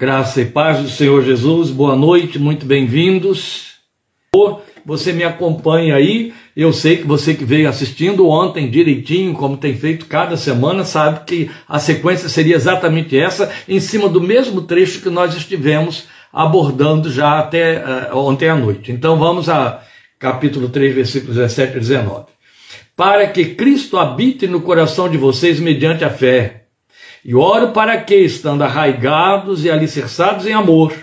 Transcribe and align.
Graça 0.00 0.40
e 0.40 0.44
paz 0.44 0.78
do 0.78 0.88
Senhor 0.88 1.24
Jesus, 1.24 1.70
boa 1.70 1.96
noite, 1.96 2.38
muito 2.38 2.64
bem-vindos. 2.64 3.72
Você 4.86 5.12
me 5.12 5.24
acompanha 5.24 5.96
aí, 5.96 6.32
eu 6.56 6.72
sei 6.72 6.98
que 6.98 7.04
você 7.04 7.34
que 7.34 7.44
veio 7.44 7.68
assistindo 7.68 8.28
ontem 8.28 8.70
direitinho, 8.70 9.34
como 9.34 9.56
tem 9.56 9.76
feito 9.76 10.06
cada 10.06 10.36
semana, 10.36 10.84
sabe 10.84 11.24
que 11.26 11.50
a 11.68 11.80
sequência 11.80 12.28
seria 12.28 12.54
exatamente 12.54 13.18
essa, 13.18 13.50
em 13.68 13.80
cima 13.80 14.08
do 14.08 14.20
mesmo 14.20 14.62
trecho 14.62 15.02
que 15.02 15.10
nós 15.10 15.34
estivemos 15.34 16.06
abordando 16.32 17.10
já 17.10 17.36
até 17.40 17.82
uh, 18.12 18.16
ontem 18.18 18.48
à 18.48 18.54
noite. 18.54 18.92
Então 18.92 19.18
vamos 19.18 19.48
a 19.48 19.82
capítulo 20.16 20.68
3, 20.68 20.94
versículos 20.94 21.34
17 21.34 21.76
e 21.76 21.80
19. 21.80 22.26
Para 22.94 23.26
que 23.26 23.46
Cristo 23.46 23.98
habite 23.98 24.46
no 24.46 24.60
coração 24.60 25.08
de 25.08 25.18
vocês 25.18 25.58
mediante 25.58 26.04
a 26.04 26.10
fé 26.10 26.57
e 27.28 27.34
oro 27.34 27.72
para 27.72 27.94
que, 27.98 28.14
estando 28.14 28.62
arraigados 28.62 29.62
e 29.62 29.70
alicerçados 29.70 30.46
em 30.46 30.54
amor, 30.54 30.94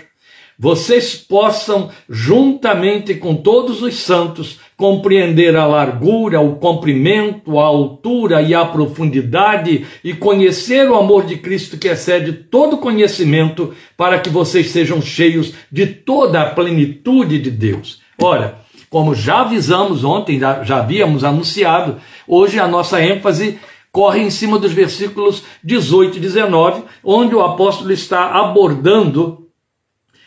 vocês 0.58 1.14
possam, 1.14 1.88
juntamente 2.10 3.14
com 3.14 3.36
todos 3.36 3.80
os 3.80 3.94
santos, 3.94 4.58
compreender 4.76 5.54
a 5.54 5.66
largura, 5.66 6.40
o 6.40 6.56
comprimento, 6.56 7.60
a 7.60 7.66
altura 7.66 8.42
e 8.42 8.56
a 8.56 8.64
profundidade 8.64 9.86
e 10.02 10.14
conhecer 10.14 10.90
o 10.90 10.96
amor 10.96 11.26
de 11.26 11.36
Cristo 11.36 11.78
que 11.78 11.86
excede 11.86 12.32
todo 12.32 12.78
conhecimento, 12.78 13.72
para 13.96 14.18
que 14.18 14.28
vocês 14.28 14.70
sejam 14.70 15.00
cheios 15.00 15.54
de 15.70 15.86
toda 15.86 16.42
a 16.42 16.50
plenitude 16.50 17.38
de 17.38 17.52
Deus. 17.52 18.00
Ora, 18.20 18.58
como 18.90 19.14
já 19.14 19.42
avisamos 19.42 20.02
ontem, 20.02 20.40
já 20.40 20.78
havíamos 20.78 21.22
anunciado, 21.22 21.98
hoje 22.26 22.58
a 22.58 22.66
nossa 22.66 23.00
ênfase 23.00 23.60
corre 23.96 24.20
em 24.20 24.28
cima 24.28 24.58
dos 24.58 24.74
versículos 24.74 25.42
18 25.64 26.18
e 26.18 26.20
19, 26.20 26.82
onde 27.02 27.34
o 27.34 27.40
apóstolo 27.40 27.90
está 27.90 28.26
abordando 28.26 29.48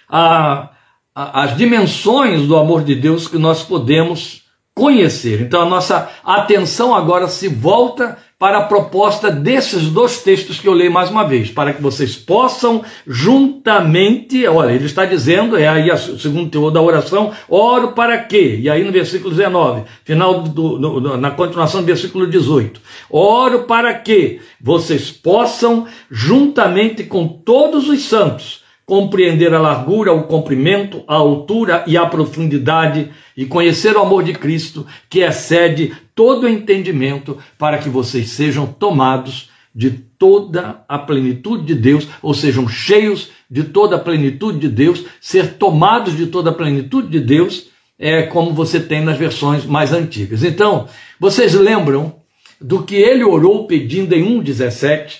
a, 0.09 0.71
a, 1.13 1.43
as 1.43 1.55
dimensões 1.55 2.48
do 2.48 2.57
amor 2.57 2.84
de 2.84 2.95
Deus 2.95 3.27
que 3.27 3.37
nós 3.37 3.61
podemos 3.61 4.41
conhecer. 4.73 5.39
Então 5.41 5.61
a 5.61 5.70
nossa 5.70 6.09
atenção 6.23 6.95
agora 6.95 7.27
se 7.27 7.48
volta 7.48 8.17
para 8.40 8.59
a 8.59 8.63
proposta 8.63 9.29
desses 9.29 9.90
dois 9.90 10.23
textos 10.23 10.62
que 10.62 10.68
eu 10.68 10.71
leio 10.71 10.90
mais 10.90 11.12
uma 11.12 11.27
vez, 11.27 11.51
para 11.51 11.73
que 11.73 11.82
vocês 11.82 12.15
possam 12.15 12.82
juntamente, 13.05 14.48
olha, 14.48 14.71
ele 14.71 14.85
está 14.85 15.04
dizendo, 15.04 15.57
é 15.57 15.68
aí 15.68 15.91
o 15.91 16.18
segundo 16.18 16.49
teor 16.49 16.71
da 16.71 16.82
oração, 16.82 17.34
oro 17.49 17.90
para 17.90 18.17
quê? 18.17 18.57
E 18.62 18.70
aí 18.70 18.82
no 18.82 18.93
versículo 18.93 19.35
19, 19.35 19.84
final 20.05 20.41
do, 20.43 20.79
do, 20.79 21.17
na 21.17 21.32
continuação 21.32 21.82
do 21.82 21.87
versículo 21.87 22.26
18, 22.26 22.79
oro 23.10 23.63
para 23.63 23.93
que 23.93 24.40
vocês 24.62 25.12
possam, 25.12 25.85
juntamente 26.10 27.04
com 27.04 27.27
todos 27.27 27.90
os 27.90 28.05
santos, 28.05 28.59
compreender 28.90 29.54
a 29.54 29.59
largura, 29.62 30.12
o 30.12 30.23
comprimento, 30.23 31.04
a 31.07 31.13
altura 31.13 31.84
e 31.85 31.95
a 31.95 32.07
profundidade 32.07 33.12
e 33.37 33.45
conhecer 33.45 33.95
o 33.95 33.99
amor 34.01 34.23
de 34.23 34.34
Cristo 34.34 34.84
que 35.07 35.20
excede 35.20 35.93
todo 36.15 36.45
o 36.45 36.49
entendimento 36.49 37.37
para 37.55 37.77
que 37.77 37.87
vocês 37.87 38.32
sejam 38.32 38.65
tomados 38.65 39.51
de 39.76 39.91
toda 39.91 40.84
a 40.90 40.98
plenitude 40.98 41.65
de 41.65 41.76
Deus, 41.76 42.07
ou 42.20 42.34
sejam 42.34 42.67
cheios 42.67 43.29
de 43.49 43.63
toda 43.63 43.95
a 43.95 43.99
plenitude 43.99 44.57
de 44.57 44.67
Deus, 44.67 45.05
ser 45.21 45.54
tomados 45.54 46.17
de 46.17 46.26
toda 46.26 46.49
a 46.49 46.54
plenitude 46.54 47.10
de 47.10 47.20
Deus, 47.20 47.67
é 47.98 48.23
como 48.23 48.54
você 48.54 48.79
tem 48.79 49.01
nas 49.01 49.20
versões 49.20 49.65
mais 49.65 49.93
antigas. 49.93 50.43
Então, 50.43 50.87
vocês 51.20 51.54
lembram 51.54 52.15
do 52.60 52.82
que 52.82 52.95
ele 52.95 53.23
orou 53.23 53.67
pedindo 53.67 54.15
em 54.15 54.41
1:17? 54.41 55.20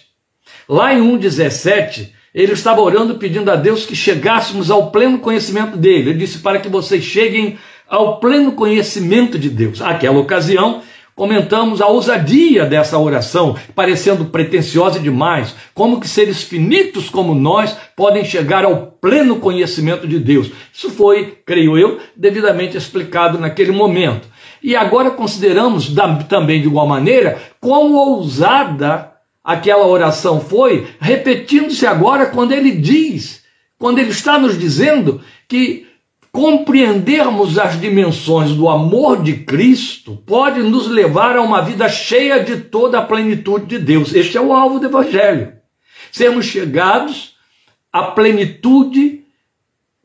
Lá 0.68 0.92
em 0.92 1.02
1:17, 1.02 2.19
ele 2.34 2.54
estava 2.54 2.82
orando 2.82 3.16
pedindo 3.16 3.50
a 3.50 3.56
Deus 3.56 3.86
que 3.86 3.96
chegássemos 3.96 4.70
ao 4.70 4.92
pleno 4.92 5.20
conhecimento 5.20 5.76
dele. 5.76 6.12
Ele 6.12 6.20
disse 6.20 6.40
para 6.40 6.60
que 6.60 6.70
vocês 6.70 7.04
cheguem 7.04 7.58
ao 7.88 8.20
pleno 8.20 8.52
conhecimento 8.52 9.38
de 9.40 9.50
Deus. 9.50 9.82
Aquela 9.82 10.20
ocasião, 10.20 10.82
comentamos 11.16 11.82
a 11.82 11.88
ousadia 11.88 12.66
dessa 12.66 12.98
oração, 12.98 13.58
parecendo 13.76 14.26
pretensiosa 14.26 15.00
demais. 15.00 15.56
Como 15.74 16.00
que 16.00 16.08
seres 16.08 16.44
finitos 16.44 17.10
como 17.10 17.34
nós 17.34 17.76
podem 17.96 18.24
chegar 18.24 18.64
ao 18.64 18.78
pleno 19.02 19.38
conhecimento 19.38 20.08
de 20.08 20.20
Deus? 20.20 20.52
Isso 20.72 20.90
foi, 20.92 21.38
creio 21.46 21.78
eu, 21.78 22.00
devidamente 22.16 22.78
explicado 22.78 23.40
naquele 23.40 23.72
momento. 23.72 24.28
E 24.62 24.76
agora 24.76 25.12
consideramos 25.12 25.94
também 26.28 26.62
de 26.62 26.68
igual 26.68 26.86
maneira 26.86 27.40
quão 27.60 27.94
ousada 27.96 29.09
aquela 29.44 29.88
oração 29.88 30.42
foi, 30.42 30.88
repetindo-se 31.00 31.86
agora 31.86 32.28
quando 32.28 32.52
ele 32.52 32.72
diz, 32.72 33.44
quando 33.78 34.00
ele 34.00 34.12
está 34.12 34.38
nos 34.38 34.58
dizendo 34.58 35.22
que 35.48 35.88
compreendermos 36.32 37.58
as 37.58 37.80
dimensões 37.80 38.52
do 38.52 38.70
amor 38.70 39.24
de 39.24 39.38
Cristo 39.38 40.16
pode 40.26 40.62
nos 40.62 40.88
levar 40.88 41.36
a 41.36 41.42
uma 41.42 41.62
vida 41.62 41.90
cheia 41.90 42.44
de 42.44 42.58
toda 42.58 43.00
a 43.00 43.06
plenitude 43.06 43.66
de 43.66 43.80
Deus. 43.80 44.14
Este 44.14 44.38
é 44.38 44.42
o 44.42 44.54
alvo 44.54 44.80
do 44.80 44.86
Evangelho. 44.86 45.54
Sermos 46.12 46.46
chegados 46.46 47.36
à 47.92 48.04
plenitude 48.04 49.24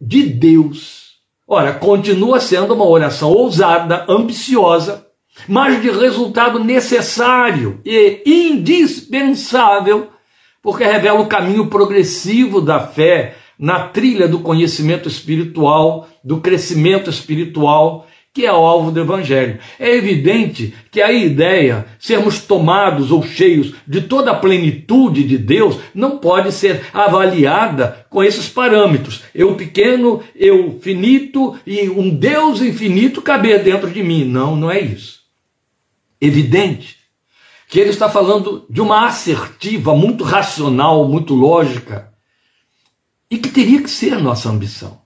de 0.01 0.23
Deus. 0.23 1.05
Ora, 1.47 1.75
continua 1.75 2.41
sendo 2.41 2.73
uma 2.75 2.87
oração 2.87 3.31
ousada, 3.31 4.07
ambiciosa, 4.09 5.04
mas 5.49 5.81
de 5.83 5.91
resultado 5.91 6.63
necessário 6.63 7.81
e 7.85 8.23
indispensável, 8.25 10.09
porque 10.63 10.85
revela 10.85 11.21
o 11.21 11.27
caminho 11.27 11.67
progressivo 11.67 12.61
da 12.61 12.81
fé 12.81 13.37
na 13.59 13.89
trilha 13.89 14.27
do 14.27 14.41
conhecimento 14.41 15.09
espiritual, 15.09 16.09
do 16.23 16.41
crescimento 16.41 17.11
espiritual, 17.11 18.07
que 18.33 18.45
é 18.45 18.53
o 18.53 18.57
alvo 18.57 18.91
do 18.91 18.99
Evangelho. 18.99 19.61
É 19.79 19.95
evidente 19.95 20.75
que 20.91 21.01
a 21.01 21.13
ideia, 21.13 21.87
sermos 22.01 22.41
tomados 22.41 23.13
ou 23.13 23.23
cheios 23.23 23.75
de 23.87 24.01
toda 24.01 24.33
a 24.33 24.35
plenitude 24.35 25.23
de 25.23 25.39
Deus, 25.39 25.77
não 25.95 26.19
pode 26.19 26.51
ser 26.51 26.85
avaliada 26.93 28.05
com 28.11 28.25
esses 28.25 28.49
parâmetros. 28.49 29.23
Eu 29.33 29.55
pequeno, 29.55 30.21
eu 30.35 30.81
finito 30.83 31.57
e 31.65 31.89
um 31.89 32.11
Deus 32.11 32.61
infinito 32.61 33.23
caber 33.23 33.63
dentro 33.63 33.89
de 33.89 34.03
mim. 34.03 34.25
Não, 34.25 34.57
não 34.57 34.69
é 34.69 34.81
isso 34.81 35.24
evidente 36.21 36.99
que 37.69 37.81
ele 37.81 37.91
está 37.91 38.09
falando 38.09 38.67
de 38.69 38.81
uma 38.81 39.07
assertiva 39.07 39.95
muito 39.95 40.23
racional, 40.23 41.09
muito 41.09 41.35
lógica, 41.35 42.13
e 43.31 43.39
que 43.39 43.49
teria 43.49 43.83
que 43.83 43.91
ser 43.91 44.15
a 44.15 44.21
nossa 44.21 44.49
ambição. 44.49 45.01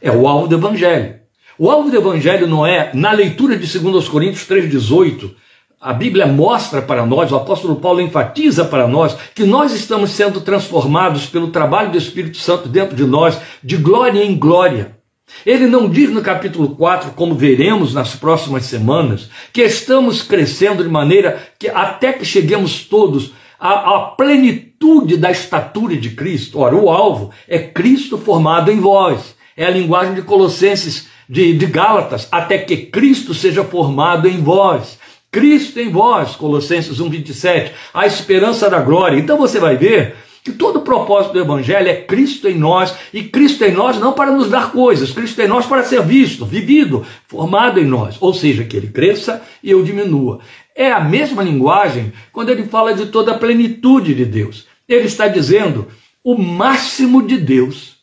É 0.00 0.10
o 0.10 0.28
alvo 0.28 0.46
do 0.46 0.56
Evangelho. 0.56 1.20
O 1.58 1.70
alvo 1.70 1.90
do 1.90 1.96
Evangelho 1.96 2.46
não 2.46 2.66
é, 2.66 2.92
na 2.94 3.12
leitura 3.12 3.56
de 3.56 3.78
2 3.78 4.08
Coríntios 4.08 4.46
3,18, 4.46 5.34
a 5.80 5.92
Bíblia 5.92 6.26
mostra 6.26 6.82
para 6.82 7.04
nós, 7.04 7.30
o 7.30 7.36
apóstolo 7.36 7.76
Paulo 7.76 8.00
enfatiza 8.00 8.64
para 8.64 8.88
nós, 8.88 9.16
que 9.34 9.44
nós 9.44 9.72
estamos 9.72 10.10
sendo 10.10 10.40
transformados 10.40 11.26
pelo 11.26 11.48
trabalho 11.48 11.92
do 11.92 11.98
Espírito 11.98 12.38
Santo 12.38 12.68
dentro 12.68 12.96
de 12.96 13.04
nós, 13.04 13.38
de 13.62 13.76
glória 13.76 14.24
em 14.24 14.36
glória. 14.36 14.98
Ele 15.44 15.66
não 15.66 15.88
diz 15.88 16.10
no 16.10 16.22
capítulo 16.22 16.74
4, 16.76 17.12
como 17.12 17.34
veremos 17.34 17.92
nas 17.92 18.14
próximas 18.14 18.64
semanas, 18.66 19.28
que 19.52 19.62
estamos 19.62 20.22
crescendo 20.22 20.82
de 20.82 20.88
maneira 20.88 21.48
que 21.58 21.68
até 21.68 22.12
que 22.12 22.24
cheguemos 22.24 22.84
todos 22.84 23.32
à, 23.58 23.96
à 23.96 24.00
plenitude 24.16 25.16
da 25.16 25.30
estatura 25.30 25.96
de 25.96 26.10
Cristo. 26.10 26.60
Ora, 26.60 26.76
o 26.76 26.90
alvo 26.90 27.30
é 27.48 27.58
Cristo 27.58 28.16
formado 28.16 28.70
em 28.70 28.80
vós. 28.80 29.34
É 29.56 29.64
a 29.64 29.70
linguagem 29.70 30.14
de 30.14 30.22
Colossenses, 30.22 31.08
de, 31.28 31.52
de 31.52 31.66
Gálatas, 31.66 32.28
até 32.30 32.58
que 32.58 32.76
Cristo 32.76 33.34
seja 33.34 33.64
formado 33.64 34.28
em 34.28 34.42
vós. 34.42 34.98
Cristo 35.30 35.80
em 35.80 35.90
vós, 35.90 36.36
Colossenses 36.36 36.98
1,27, 36.98 37.72
a 37.92 38.06
esperança 38.06 38.70
da 38.70 38.78
glória. 38.78 39.18
Então 39.18 39.36
você 39.36 39.58
vai 39.58 39.76
ver 39.76 40.14
que 40.44 40.52
todo 40.52 40.80
o 40.80 40.82
propósito 40.82 41.32
do 41.32 41.40
Evangelho 41.40 41.88
é 41.88 42.02
Cristo 42.02 42.46
em 42.46 42.58
nós, 42.58 42.94
e 43.14 43.22
Cristo 43.24 43.64
em 43.64 43.72
nós 43.72 43.98
não 43.98 44.12
para 44.12 44.30
nos 44.30 44.50
dar 44.50 44.72
coisas, 44.72 45.10
Cristo 45.10 45.40
em 45.40 45.48
nós 45.48 45.64
para 45.64 45.82
ser 45.82 46.02
visto, 46.02 46.44
vivido, 46.44 47.04
formado 47.26 47.80
em 47.80 47.86
nós, 47.86 48.18
ou 48.20 48.34
seja, 48.34 48.62
que 48.62 48.76
ele 48.76 48.88
cresça 48.88 49.42
e 49.62 49.70
eu 49.70 49.82
diminua. 49.82 50.40
É 50.76 50.92
a 50.92 51.00
mesma 51.00 51.42
linguagem 51.42 52.12
quando 52.30 52.50
ele 52.50 52.64
fala 52.64 52.92
de 52.92 53.06
toda 53.06 53.32
a 53.32 53.38
plenitude 53.38 54.14
de 54.14 54.26
Deus. 54.26 54.66
Ele 54.86 55.06
está 55.06 55.28
dizendo 55.28 55.88
o 56.22 56.36
máximo 56.36 57.26
de 57.26 57.38
Deus 57.38 57.96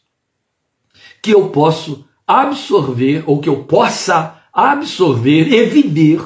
que 1.21 1.31
eu 1.31 1.49
posso 1.49 2.03
absorver, 2.25 3.23
ou 3.27 3.39
que 3.39 3.49
eu 3.49 3.57
possa 3.65 4.41
absorver 4.51 5.53
e 5.53 5.65
viver 5.67 6.21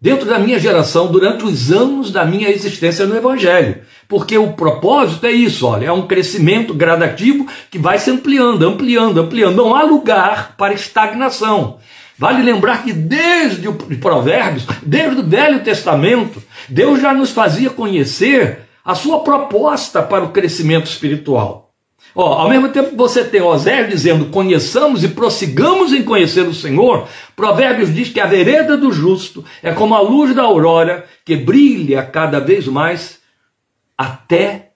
dentro 0.00 0.26
da 0.26 0.38
minha 0.38 0.58
geração 0.58 1.12
durante 1.12 1.44
os 1.44 1.70
anos 1.70 2.10
da 2.10 2.24
minha 2.24 2.48
existência 2.48 3.06
no 3.06 3.14
Evangelho. 3.14 3.82
Porque 4.12 4.36
o 4.36 4.52
propósito 4.52 5.24
é 5.24 5.32
isso, 5.32 5.66
olha, 5.66 5.86
é 5.86 5.90
um 5.90 6.06
crescimento 6.06 6.74
gradativo 6.74 7.46
que 7.70 7.78
vai 7.78 7.98
se 7.98 8.10
ampliando, 8.10 8.62
ampliando, 8.62 9.18
ampliando. 9.18 9.56
Não 9.56 9.74
há 9.74 9.84
lugar 9.84 10.54
para 10.58 10.74
estagnação. 10.74 11.78
Vale 12.18 12.42
lembrar 12.42 12.84
que 12.84 12.92
desde 12.92 13.66
o 13.68 13.72
Provérbios, 13.72 14.66
desde 14.82 15.18
o 15.18 15.26
Velho 15.26 15.64
Testamento, 15.64 16.42
Deus 16.68 17.00
já 17.00 17.14
nos 17.14 17.30
fazia 17.30 17.70
conhecer 17.70 18.58
a 18.84 18.94
sua 18.94 19.20
proposta 19.20 20.02
para 20.02 20.24
o 20.24 20.28
crescimento 20.28 20.90
espiritual. 20.90 21.70
Ó, 22.14 22.34
ao 22.34 22.50
mesmo 22.50 22.68
tempo 22.68 22.90
que 22.90 22.96
você 22.96 23.24
tem 23.24 23.40
Oséias 23.40 23.88
dizendo 23.88 24.26
conheçamos 24.26 25.02
e 25.02 25.08
prossigamos 25.08 25.90
em 25.90 26.02
conhecer 26.02 26.42
o 26.42 26.52
Senhor, 26.52 27.08
Provérbios 27.34 27.94
diz 27.94 28.10
que 28.10 28.20
a 28.20 28.26
vereda 28.26 28.76
do 28.76 28.92
justo 28.92 29.42
é 29.62 29.72
como 29.72 29.94
a 29.94 30.02
luz 30.02 30.34
da 30.34 30.42
aurora 30.42 31.06
que 31.24 31.34
brilha 31.34 32.02
cada 32.02 32.38
vez 32.40 32.66
mais 32.66 33.21
até 34.02 34.72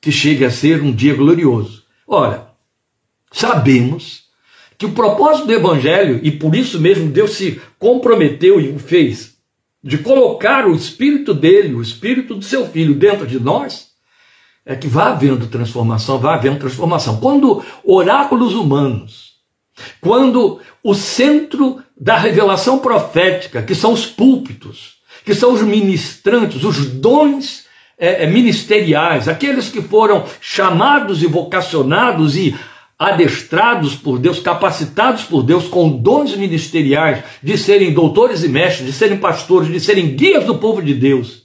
que 0.00 0.12
chegue 0.12 0.44
a 0.44 0.50
ser 0.50 0.80
um 0.82 0.92
dia 0.92 1.14
glorioso. 1.14 1.82
Ora, 2.06 2.52
sabemos 3.32 4.24
que 4.78 4.86
o 4.86 4.92
propósito 4.92 5.46
do 5.46 5.52
Evangelho, 5.52 6.20
e 6.22 6.30
por 6.30 6.54
isso 6.54 6.80
mesmo 6.80 7.10
Deus 7.10 7.32
se 7.32 7.60
comprometeu 7.78 8.60
e 8.60 8.70
o 8.70 8.78
fez, 8.78 9.36
de 9.82 9.98
colocar 9.98 10.66
o 10.66 10.74
Espírito 10.74 11.34
dele, 11.34 11.74
o 11.74 11.82
Espírito 11.82 12.34
do 12.36 12.44
seu 12.44 12.66
Filho 12.68 12.94
dentro 12.94 13.26
de 13.26 13.40
nós, 13.40 13.90
é 14.64 14.76
que 14.76 14.86
vai 14.86 15.08
havendo 15.08 15.48
transformação, 15.48 16.18
vai 16.18 16.34
havendo 16.34 16.60
transformação. 16.60 17.18
Quando 17.18 17.64
oráculos 17.82 18.54
humanos, 18.54 19.34
quando 20.00 20.60
o 20.84 20.94
centro 20.94 21.82
da 21.98 22.16
revelação 22.16 22.78
profética, 22.78 23.62
que 23.62 23.74
são 23.74 23.92
os 23.92 24.06
púlpitos, 24.06 25.00
que 25.24 25.34
são 25.34 25.52
os 25.52 25.62
ministrantes, 25.62 26.62
os 26.62 26.86
dons 26.86 27.68
é, 28.00 28.24
é 28.24 28.26
ministeriais, 28.26 29.28
aqueles 29.28 29.68
que 29.68 29.82
foram 29.82 30.24
chamados 30.40 31.22
e 31.22 31.26
vocacionados 31.26 32.34
e 32.34 32.56
adestrados 32.98 33.94
por 33.94 34.18
Deus, 34.18 34.40
capacitados 34.40 35.24
por 35.24 35.42
Deus 35.42 35.68
com 35.68 35.90
dons 35.90 36.34
ministeriais 36.34 37.22
de 37.42 37.56
serem 37.58 37.92
doutores 37.92 38.42
e 38.42 38.48
mestres, 38.48 38.86
de 38.86 38.92
serem 38.92 39.18
pastores, 39.18 39.68
de 39.68 39.78
serem 39.78 40.16
guias 40.16 40.44
do 40.44 40.58
povo 40.58 40.82
de 40.82 40.94
Deus, 40.94 41.44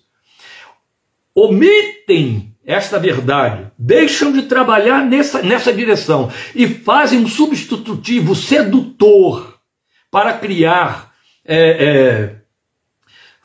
omitem 1.33 2.55
esta 2.65 2.97
verdade, 2.97 3.71
deixam 3.77 4.31
de 4.31 4.43
trabalhar 4.43 5.05
nessa, 5.05 5.41
nessa 5.41 5.71
direção 5.71 6.31
e 6.55 6.67
fazem 6.67 7.19
um 7.19 7.27
substitutivo 7.27 8.33
sedutor 8.33 9.59
para 10.09 10.33
criar, 10.33 11.13
é, 11.45 11.85
é, 11.85 12.35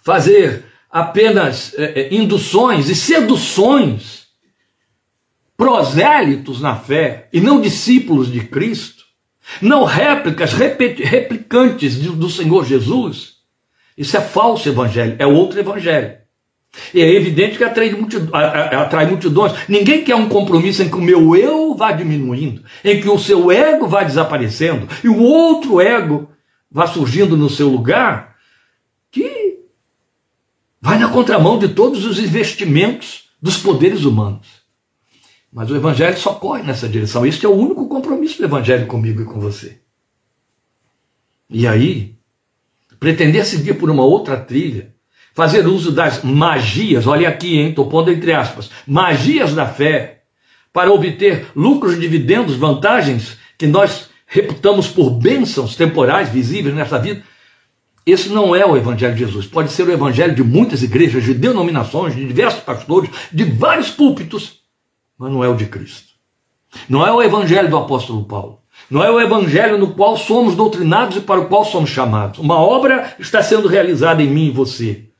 fazer 0.03 0.70
apenas 0.91 1.75
é, 1.79 2.01
é 2.01 2.15
induções 2.15 2.89
e 2.89 2.95
seduções, 2.95 4.27
prosélitos 5.57 6.61
na 6.61 6.75
fé 6.75 7.29
e 7.33 7.41
não 7.41 7.61
discípulos 7.61 8.33
de 8.33 8.41
Cristo, 8.41 9.05
não 9.61 9.85
réplicas, 9.85 10.53
replicantes 10.53 11.97
do 11.97 12.31
Senhor 12.31 12.65
Jesus. 12.65 13.35
Isso 13.97 14.17
é 14.17 14.21
falso 14.21 14.69
evangelho, 14.69 15.17
é 15.19 15.27
outro 15.27 15.61
evangelho. 15.61 16.19
E 16.95 17.01
é 17.01 17.15
evidente 17.15 17.59
que 17.59 17.65
atrai, 17.65 17.91
multidões, 17.91 18.33
atrai 18.33 19.07
multidões. 19.07 19.53
Ninguém 19.69 20.05
quer 20.05 20.15
um 20.15 20.29
compromisso 20.29 20.83
em 20.83 20.89
que 20.89 20.97
o 20.97 21.03
meu 21.03 21.35
eu 21.37 21.75
vá 21.75 21.93
diminuindo, 21.93 22.63
em 22.85 23.01
que 23.01 23.09
o 23.09 23.19
seu 23.19 23.51
ego 23.51 23.89
vá 23.89 24.05
desaparecendo 24.05 24.89
e 25.03 25.09
o 25.09 25.21
outro 25.21 25.81
ego 25.81 26.31
vá 26.71 26.87
surgindo 26.87 27.37
no 27.37 27.51
seu 27.51 27.69
lugar, 27.69 28.30
vai 30.81 30.99
na 30.99 31.09
contramão 31.09 31.59
de 31.59 31.69
todos 31.69 32.05
os 32.05 32.19
investimentos 32.19 33.31
dos 33.41 33.57
poderes 33.57 34.05
humanos. 34.05 34.47
Mas 35.53 35.71
o 35.71 35.77
Evangelho 35.77 36.17
só 36.17 36.35
corre 36.35 36.63
nessa 36.63 36.89
direção. 36.89 37.27
Este 37.27 37.45
é 37.45 37.49
o 37.49 37.55
único 37.55 37.89
compromisso 37.89 38.39
do 38.39 38.45
Evangelho 38.45 38.87
comigo 38.87 39.21
e 39.21 39.25
com 39.25 39.41
você. 39.41 39.81
E 41.49 41.67
aí, 41.67 42.17
pretender 43.01 43.45
seguir 43.45 43.75
por 43.75 43.91
uma 43.91 44.05
outra 44.05 44.37
trilha, 44.37 44.95
fazer 45.35 45.67
uso 45.67 45.91
das 45.91 46.23
magias, 46.23 47.07
olha 47.07 47.29
aqui, 47.29 47.59
hein, 47.59 47.71
estou 47.71 47.89
pondo 47.89 48.11
entre 48.11 48.33
aspas, 48.33 48.71
magias 48.87 49.55
da 49.55 49.67
fé, 49.67 50.23
para 50.73 50.93
obter 50.93 51.49
lucros, 51.57 51.99
dividendos, 51.99 52.55
vantagens 52.55 53.37
que 53.59 53.67
nós 53.67 54.09
reputamos 54.27 54.87
por 54.87 55.11
bênçãos 55.11 55.75
temporais, 55.75 56.29
visíveis 56.29 56.75
nessa 56.75 56.99
vida. 56.99 57.23
Esse 58.07 58.29
não 58.31 58.57
é 58.57 58.65
o 58.65 58.77
Evangelho 58.77 59.15
de 59.15 59.25
Jesus. 59.25 59.47
Pode 59.47 59.71
ser 59.71 59.87
o 59.87 59.93
Evangelho 59.93 60.35
de 60.35 60.43
muitas 60.43 60.83
igrejas, 60.83 61.25
de 61.25 61.35
denominações, 61.35 62.15
de 62.15 62.25
diversos 62.25 62.63
pastores, 62.63 63.11
de 63.33 63.45
vários 63.45 63.91
púlpitos, 63.91 64.61
mas 65.19 65.31
não 65.31 65.45
é 65.45 65.49
o 65.49 65.55
de 65.55 65.67
Cristo. 65.67 66.11
Não 66.89 67.07
é 67.07 67.13
o 67.13 67.23
Evangelho 67.23 67.69
do 67.69 67.77
apóstolo 67.77 68.25
Paulo. 68.25 68.61
Não 68.91 69.03
é 69.03 69.11
o 69.11 69.21
Evangelho 69.21 69.79
no 69.79 69.93
qual 69.93 70.17
somos 70.17 70.55
doutrinados 70.55 71.19
e 71.19 71.21
para 71.21 71.41
o 71.41 71.47
qual 71.47 71.65
somos 71.65 71.91
chamados. 71.91 72.39
Uma 72.39 72.57
obra 72.57 73.15
está 73.19 73.43
sendo 73.43 73.69
realizada 73.69 74.23
em 74.23 74.31
mim 74.31 74.47
e 74.47 74.51
você 74.51 75.11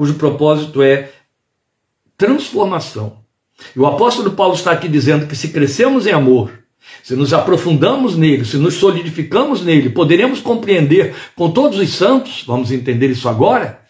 cujo 0.00 0.14
propósito 0.14 0.82
é 0.82 1.12
transformação. 2.16 3.18
E 3.76 3.78
o 3.78 3.86
apóstolo 3.86 4.30
Paulo 4.30 4.54
está 4.54 4.70
aqui 4.70 4.88
dizendo 4.88 5.26
que 5.26 5.36
se 5.36 5.48
crescemos 5.48 6.06
em 6.06 6.12
amor, 6.12 6.59
se 7.02 7.14
nos 7.16 7.32
aprofundamos 7.32 8.16
nele, 8.16 8.44
se 8.44 8.56
nos 8.56 8.74
solidificamos 8.74 9.62
nele, 9.62 9.90
poderemos 9.90 10.40
compreender 10.40 11.14
com 11.34 11.50
todos 11.50 11.78
os 11.78 11.90
santos, 11.90 12.44
vamos 12.46 12.70
entender 12.70 13.10
isso 13.10 13.28
agora, 13.28 13.80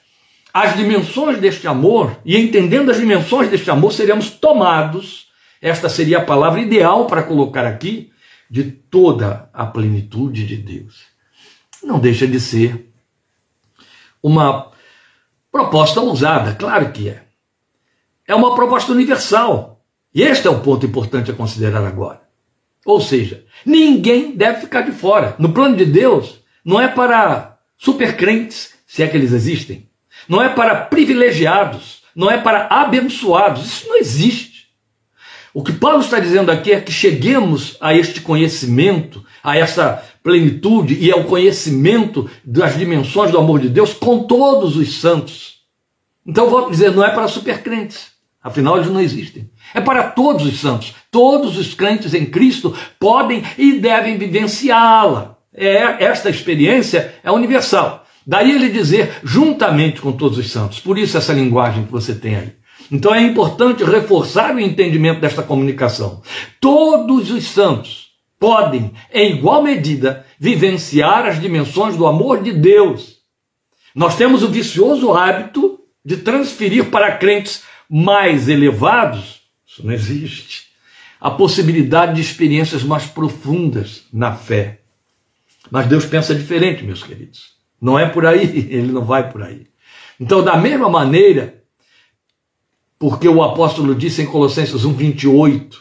as 0.52 0.76
dimensões 0.76 1.38
deste 1.38 1.66
amor, 1.66 2.18
e 2.24 2.36
entendendo 2.36 2.90
as 2.90 2.98
dimensões 2.98 3.48
deste 3.48 3.70
amor, 3.70 3.92
seremos 3.92 4.30
tomados, 4.30 5.26
esta 5.60 5.88
seria 5.88 6.18
a 6.18 6.24
palavra 6.24 6.60
ideal 6.60 7.06
para 7.06 7.22
colocar 7.22 7.66
aqui, 7.66 8.10
de 8.50 8.64
toda 8.64 9.48
a 9.52 9.64
plenitude 9.64 10.44
de 10.44 10.56
Deus. 10.56 11.02
Não 11.82 12.00
deixa 12.00 12.26
de 12.26 12.40
ser 12.40 12.90
uma 14.20 14.70
Proposta 15.50 16.00
ousada, 16.00 16.54
claro 16.54 16.92
que 16.92 17.08
é. 17.08 17.24
É 18.26 18.34
uma 18.34 18.54
proposta 18.54 18.92
universal. 18.92 19.82
E 20.14 20.22
este 20.22 20.46
é 20.46 20.50
o 20.50 20.60
ponto 20.60 20.86
importante 20.86 21.30
a 21.30 21.34
considerar 21.34 21.84
agora. 21.84 22.22
Ou 22.84 23.00
seja, 23.00 23.44
ninguém 23.64 24.32
deve 24.32 24.60
ficar 24.60 24.82
de 24.82 24.92
fora. 24.92 25.36
No 25.38 25.52
plano 25.52 25.76
de 25.76 25.84
Deus, 25.84 26.40
não 26.64 26.80
é 26.80 26.88
para 26.88 27.58
supercrentes, 27.76 28.74
se 28.86 29.02
é 29.02 29.06
que 29.06 29.16
eles 29.16 29.32
existem. 29.32 29.88
Não 30.28 30.42
é 30.42 30.48
para 30.48 30.74
privilegiados. 30.76 32.00
Não 32.14 32.30
é 32.30 32.38
para 32.38 32.66
abençoados. 32.66 33.66
Isso 33.66 33.88
não 33.88 33.96
existe. 33.96 34.68
O 35.52 35.62
que 35.62 35.72
Paulo 35.72 36.00
está 36.00 36.20
dizendo 36.20 36.50
aqui 36.50 36.72
é 36.72 36.80
que 36.80 36.92
cheguemos 36.92 37.76
a 37.80 37.94
este 37.94 38.20
conhecimento, 38.20 39.24
a 39.42 39.56
essa 39.56 40.04
plenitude 40.22 40.94
e 40.94 41.10
ao 41.10 41.24
conhecimento 41.24 42.30
das 42.44 42.76
dimensões 42.76 43.30
do 43.30 43.38
amor 43.38 43.58
de 43.58 43.68
Deus 43.68 43.92
com 43.92 44.24
todos 44.24 44.76
os 44.76 45.00
santos. 45.00 45.60
Então, 46.24 46.48
vou 46.48 46.70
dizer, 46.70 46.92
não 46.92 47.04
é 47.04 47.10
para 47.10 47.26
supercrentes, 47.26 48.12
afinal 48.42 48.76
eles 48.76 48.90
não 48.90 49.00
existem. 49.00 49.50
É 49.74 49.80
para 49.80 50.04
todos 50.04 50.46
os 50.46 50.60
santos. 50.60 50.94
Todos 51.10 51.58
os 51.58 51.74
crentes 51.74 52.14
em 52.14 52.26
Cristo 52.26 52.74
podem 52.98 53.42
e 53.56 53.72
devem 53.74 54.18
vivenciá-la. 54.18 55.36
É, 55.54 56.04
esta 56.04 56.30
experiência 56.30 57.14
é 57.22 57.30
universal. 57.30 58.04
Daí 58.26 58.52
ele 58.52 58.68
dizer 58.68 59.18
juntamente 59.24 60.00
com 60.00 60.12
todos 60.12 60.38
os 60.38 60.50
santos. 60.50 60.80
Por 60.80 60.98
isso 60.98 61.16
essa 61.16 61.32
linguagem 61.32 61.84
que 61.84 61.92
você 61.92 62.14
tem 62.14 62.36
aí. 62.36 62.52
Então 62.90 63.14
é 63.14 63.22
importante 63.22 63.84
reforçar 63.84 64.54
o 64.54 64.60
entendimento 64.60 65.20
desta 65.20 65.42
comunicação. 65.42 66.22
Todos 66.60 67.30
os 67.30 67.44
santos 67.44 68.10
podem, 68.38 68.92
em 69.12 69.32
igual 69.36 69.62
medida, 69.62 70.24
vivenciar 70.38 71.26
as 71.26 71.40
dimensões 71.40 71.96
do 71.96 72.06
amor 72.06 72.42
de 72.42 72.52
Deus. 72.52 73.18
Nós 73.94 74.16
temos 74.16 74.42
o 74.42 74.48
vicioso 74.48 75.12
hábito 75.12 75.78
de 76.04 76.16
transferir 76.16 76.86
para 76.86 77.16
crentes 77.16 77.62
mais 77.88 78.48
elevados, 78.48 79.39
isso 79.70 79.86
não 79.86 79.92
existe, 79.92 80.66
a 81.20 81.30
possibilidade 81.30 82.16
de 82.16 82.20
experiências 82.20 82.82
mais 82.82 83.06
profundas 83.06 84.02
na 84.12 84.34
fé. 84.34 84.80
Mas 85.70 85.86
Deus 85.86 86.04
pensa 86.04 86.34
diferente, 86.34 86.82
meus 86.82 87.04
queridos. 87.04 87.52
Não 87.80 87.96
é 87.96 88.08
por 88.08 88.26
aí, 88.26 88.42
ele 88.68 88.90
não 88.90 89.04
vai 89.04 89.30
por 89.30 89.42
aí. 89.42 89.68
Então, 90.18 90.42
da 90.42 90.56
mesma 90.56 90.88
maneira, 90.88 91.62
porque 92.98 93.28
o 93.28 93.44
apóstolo 93.44 93.94
disse 93.94 94.22
em 94.22 94.26
Colossenses 94.26 94.82
1:28, 94.84 95.80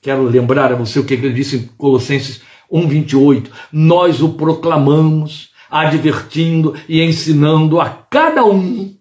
Quero 0.00 0.22
lembrar 0.22 0.70
a 0.70 0.76
você 0.76 1.00
o 1.00 1.04
que 1.04 1.14
ele 1.14 1.32
disse 1.32 1.56
em 1.56 1.66
Colossenses 1.78 2.42
1:28. 2.70 3.50
Nós 3.72 4.20
o 4.20 4.34
proclamamos, 4.34 5.50
advertindo 5.68 6.76
e 6.86 7.02
ensinando 7.02 7.80
a 7.80 7.88
cada 7.88 8.44
um 8.44 8.94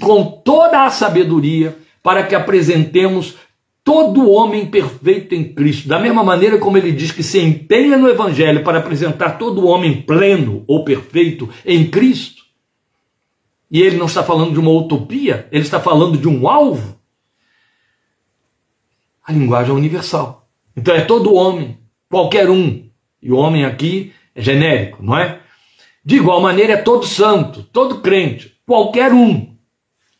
com 0.00 0.24
toda 0.24 0.84
a 0.84 0.90
sabedoria 0.90 1.76
para 2.02 2.22
que 2.22 2.34
apresentemos 2.34 3.36
todo 3.84 4.30
homem 4.30 4.66
perfeito 4.66 5.34
em 5.34 5.52
Cristo. 5.52 5.88
Da 5.88 5.98
mesma 5.98 6.22
maneira 6.22 6.58
como 6.58 6.76
ele 6.76 6.92
diz 6.92 7.10
que 7.10 7.22
se 7.22 7.40
empenha 7.40 7.96
no 7.96 8.08
evangelho 8.08 8.62
para 8.62 8.78
apresentar 8.78 9.38
todo 9.38 9.66
homem 9.66 10.02
pleno 10.02 10.64
ou 10.66 10.84
perfeito 10.84 11.48
em 11.64 11.86
Cristo. 11.86 12.42
E 13.70 13.82
ele 13.82 13.96
não 13.96 14.06
está 14.06 14.22
falando 14.22 14.52
de 14.52 14.58
uma 14.58 14.70
utopia, 14.70 15.46
ele 15.52 15.62
está 15.62 15.78
falando 15.78 16.16
de 16.16 16.28
um 16.28 16.48
alvo 16.48 16.98
a 19.28 19.32
linguagem 19.32 19.70
é 19.70 19.74
universal. 19.74 20.48
Então 20.74 20.94
é 20.94 21.02
todo 21.02 21.34
homem, 21.34 21.78
qualquer 22.08 22.48
um. 22.48 22.88
E 23.22 23.30
o 23.30 23.36
homem 23.36 23.66
aqui 23.66 24.14
é 24.34 24.40
genérico, 24.40 25.02
não 25.02 25.18
é? 25.18 25.40
De 26.02 26.16
igual 26.16 26.40
maneira 26.40 26.72
é 26.72 26.76
todo 26.78 27.04
santo, 27.04 27.62
todo 27.62 28.00
crente, 28.00 28.56
qualquer 28.66 29.12
um 29.12 29.54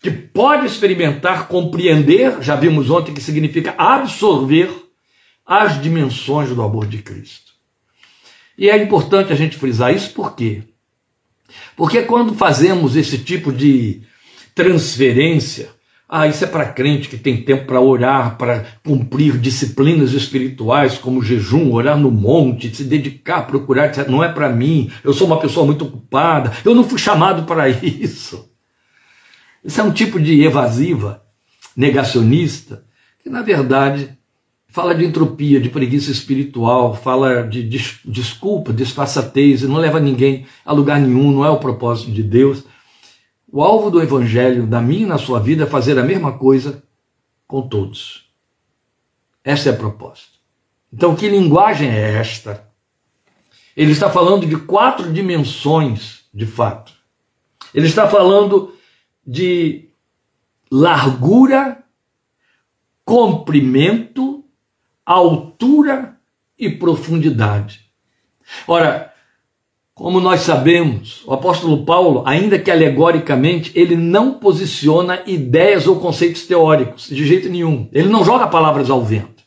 que 0.00 0.10
pode 0.10 0.66
experimentar, 0.66 1.48
compreender, 1.48 2.40
já 2.40 2.54
vimos 2.54 2.90
ontem 2.90 3.12
que 3.12 3.20
significa 3.20 3.74
absorver 3.76 4.70
as 5.44 5.80
dimensões 5.80 6.50
do 6.50 6.62
amor 6.62 6.86
de 6.86 6.98
Cristo. 6.98 7.52
E 8.56 8.68
é 8.68 8.76
importante 8.80 9.32
a 9.32 9.36
gente 9.36 9.56
frisar 9.56 9.94
isso 9.94 10.12
por 10.12 10.34
quê? 10.34 10.62
Porque 11.76 12.02
quando 12.02 12.34
fazemos 12.34 12.96
esse 12.96 13.18
tipo 13.18 13.52
de 13.52 14.02
transferência, 14.54 15.70
ah, 16.08 16.26
isso 16.26 16.42
é 16.42 16.46
para 16.46 16.66
crente 16.66 17.08
que 17.08 17.16
tem 17.16 17.42
tempo 17.42 17.66
para 17.66 17.80
orar, 17.80 18.36
para 18.36 18.66
cumprir 18.84 19.38
disciplinas 19.38 20.12
espirituais 20.12 20.96
como 20.96 21.22
jejum, 21.22 21.72
orar 21.72 21.98
no 21.98 22.10
monte, 22.10 22.74
se 22.74 22.84
dedicar, 22.84 23.42
procurar, 23.46 23.92
não 24.08 24.24
é 24.24 24.28
para 24.32 24.48
mim. 24.48 24.90
Eu 25.04 25.12
sou 25.12 25.26
uma 25.26 25.38
pessoa 25.38 25.66
muito 25.66 25.84
ocupada, 25.84 26.52
eu 26.64 26.74
não 26.74 26.82
fui 26.82 26.98
chamado 26.98 27.44
para 27.44 27.68
isso. 27.84 28.47
Isso 29.64 29.80
é 29.80 29.84
um 29.84 29.92
tipo 29.92 30.20
de 30.20 30.42
evasiva, 30.42 31.22
negacionista, 31.76 32.84
que 33.22 33.28
na 33.28 33.42
verdade 33.42 34.16
fala 34.68 34.94
de 34.94 35.04
entropia, 35.04 35.60
de 35.60 35.70
preguiça 35.70 36.10
espiritual, 36.10 36.94
fala 36.94 37.42
de 37.42 37.62
des 37.62 37.98
desculpa, 38.04 38.72
disfarçatez, 38.72 39.62
não 39.62 39.76
leva 39.76 39.98
ninguém 39.98 40.46
a 40.64 40.72
lugar 40.72 41.00
nenhum, 41.00 41.32
não 41.32 41.44
é 41.44 41.50
o 41.50 41.58
propósito 41.58 42.12
de 42.12 42.22
Deus. 42.22 42.64
O 43.50 43.62
alvo 43.62 43.90
do 43.90 44.02
evangelho 44.02 44.66
da 44.66 44.80
minha 44.80 45.02
e 45.02 45.06
na 45.06 45.18
sua 45.18 45.40
vida 45.40 45.64
é 45.64 45.66
fazer 45.66 45.98
a 45.98 46.02
mesma 46.02 46.32
coisa 46.32 46.82
com 47.46 47.66
todos. 47.66 48.28
Essa 49.42 49.70
é 49.70 49.72
a 49.72 49.76
proposta. 49.76 50.38
Então, 50.92 51.16
que 51.16 51.28
linguagem 51.28 51.88
é 51.88 52.18
esta? 52.18 52.68
Ele 53.74 53.92
está 53.92 54.10
falando 54.10 54.46
de 54.46 54.56
quatro 54.56 55.10
dimensões, 55.12 56.24
de 56.32 56.44
fato. 56.44 56.92
Ele 57.72 57.86
está 57.86 58.08
falando 58.08 58.74
de 59.30 59.90
largura, 60.72 61.84
comprimento, 63.04 64.42
altura 65.04 66.16
e 66.58 66.70
profundidade. 66.70 67.80
Ora, 68.66 69.12
como 69.94 70.18
nós 70.18 70.40
sabemos, 70.40 71.22
o 71.26 71.34
apóstolo 71.34 71.84
Paulo, 71.84 72.22
ainda 72.24 72.58
que 72.58 72.70
alegoricamente, 72.70 73.70
ele 73.74 73.96
não 73.96 74.34
posiciona 74.34 75.22
ideias 75.26 75.86
ou 75.86 76.00
conceitos 76.00 76.46
teóricos, 76.46 77.08
de 77.08 77.26
jeito 77.26 77.50
nenhum. 77.50 77.86
Ele 77.92 78.08
não 78.08 78.24
joga 78.24 78.46
palavras 78.46 78.88
ao 78.88 79.04
vento. 79.04 79.42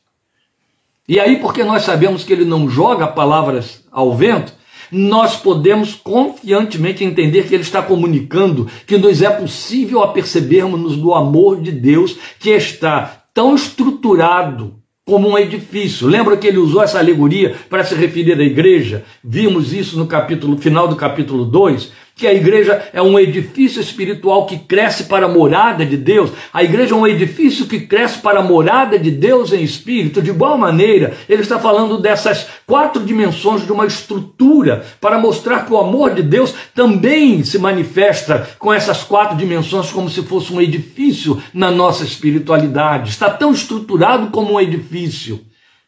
E 1.08 1.20
aí, 1.20 1.40
porque 1.40 1.64
nós 1.64 1.82
sabemos 1.82 2.24
que 2.24 2.32
ele 2.32 2.46
não 2.46 2.70
joga 2.70 3.08
palavras 3.08 3.84
ao 3.92 4.14
vento, 4.14 4.54
nós 4.92 5.38
podemos 5.38 5.94
confiantemente 5.94 7.04
entender 7.04 7.48
que 7.48 7.56
ele 7.56 7.64
está 7.64 7.82
comunicando 7.82 8.68
que 8.86 8.98
nos 8.98 9.22
é 9.22 9.30
possível 9.30 10.04
apercebermos 10.04 10.98
do 10.98 11.14
amor 11.14 11.62
de 11.62 11.72
Deus 11.72 12.18
que 12.40 12.50
está 12.50 13.24
tão 13.34 13.56
estruturado 13.56 14.76
como 15.06 15.30
um 15.30 15.38
edifício. 15.38 16.08
Lembra 16.08 16.38
que 16.38 16.48
ele 16.48 16.58
usou 16.58 16.84
essa 16.84 17.00
alegoria 17.00 17.56
para 17.70 17.84
se 17.84 17.96
referir 17.96 18.40
à 18.40 18.44
igreja? 18.44 19.04
Vimos 19.24 19.74
isso 19.74 19.98
no 19.98 20.08
capítulo 20.08 20.58
final 20.58 20.88
do 20.88 20.96
capítulo 20.96 21.46
2, 21.46 21.92
que 22.16 22.28
a 22.28 22.34
igreja 22.34 22.90
é 22.94 23.02
um 23.02 23.18
edifício 23.18 23.82
espiritual 23.82 24.46
que 24.46 24.60
cresce 24.60 25.06
para 25.06 25.26
a 25.26 25.30
morada 25.30 25.86
de 25.86 25.98
Deus. 25.98 26.32
A 26.54 26.64
igreja 26.64 26.94
é 26.94 26.98
um 26.98 27.08
edifício 27.08 27.66
que 27.66 27.82
cresce 27.82 28.20
para 28.20 28.40
a 28.40 28.44
morada 28.44 29.00
de 29.00 29.10
Deus 29.10 29.52
em 29.52 29.64
espírito. 29.64 30.22
De 30.22 30.30
igual 30.30 30.58
maneira, 30.58 31.14
ele 31.28 31.42
está 31.42 31.60
falando 31.60 31.98
dessas 31.98 32.48
quatro 32.68 33.04
dimensões 33.04 33.66
de 33.66 33.72
uma 33.72 33.86
estrutura 33.86 34.86
para 35.00 35.18
mostrar 35.18 35.66
que 35.66 35.74
o 35.74 35.78
amor 35.78 36.14
de 36.14 36.22
Deus 36.22 36.54
também 36.76 37.44
se 37.44 37.58
manifesta 37.58 38.50
com 38.60 38.72
essas 38.72 39.04
quatro 39.04 39.36
dimensões 39.36 39.92
como 39.92 40.10
se 40.10 40.22
fosse 40.24 40.54
um 40.54 40.62
edifício 40.62 41.42
na 41.54 41.72
nossa 41.72 42.04
espiritualidade. 42.04 43.10
Está 43.10 43.30
tão 43.30 43.52
estruturado 43.52 44.28
como 44.28 44.54
um 44.54 44.62
edifício. 44.62 45.42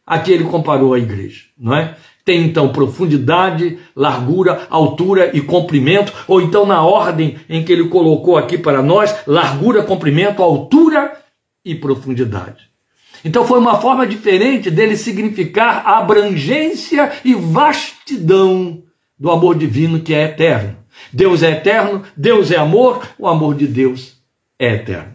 Aqui 0.05 0.31
ele 0.31 0.43
comparou 0.43 0.93
a 0.93 0.99
igreja, 0.99 1.43
não 1.57 1.75
é? 1.75 1.95
Tem 2.25 2.45
então 2.45 2.69
profundidade, 2.69 3.79
largura, 3.95 4.65
altura 4.69 5.31
e 5.33 5.41
comprimento, 5.41 6.13
ou 6.27 6.41
então 6.41 6.65
na 6.65 6.81
ordem 6.81 7.37
em 7.49 7.63
que 7.63 7.71
ele 7.73 7.89
colocou 7.89 8.37
aqui 8.37 8.57
para 8.57 8.81
nós, 8.81 9.13
largura, 9.27 9.83
comprimento, 9.83 10.41
altura 10.41 11.17
e 11.65 11.75
profundidade. 11.75 12.69
Então 13.25 13.45
foi 13.45 13.59
uma 13.59 13.79
forma 13.79 14.05
diferente 14.05 14.69
dele 14.69 14.97
significar 14.97 15.83
a 15.85 15.99
abrangência 15.99 17.11
e 17.23 17.33
vastidão 17.33 18.83
do 19.17 19.31
amor 19.31 19.55
divino 19.55 19.99
que 19.99 20.13
é 20.13 20.23
eterno. 20.23 20.77
Deus 21.11 21.43
é 21.43 21.51
eterno, 21.51 22.03
Deus 22.15 22.51
é 22.51 22.57
amor, 22.57 23.05
o 23.17 23.27
amor 23.27 23.55
de 23.55 23.67
Deus 23.67 24.17
é 24.59 24.75
eterno. 24.75 25.13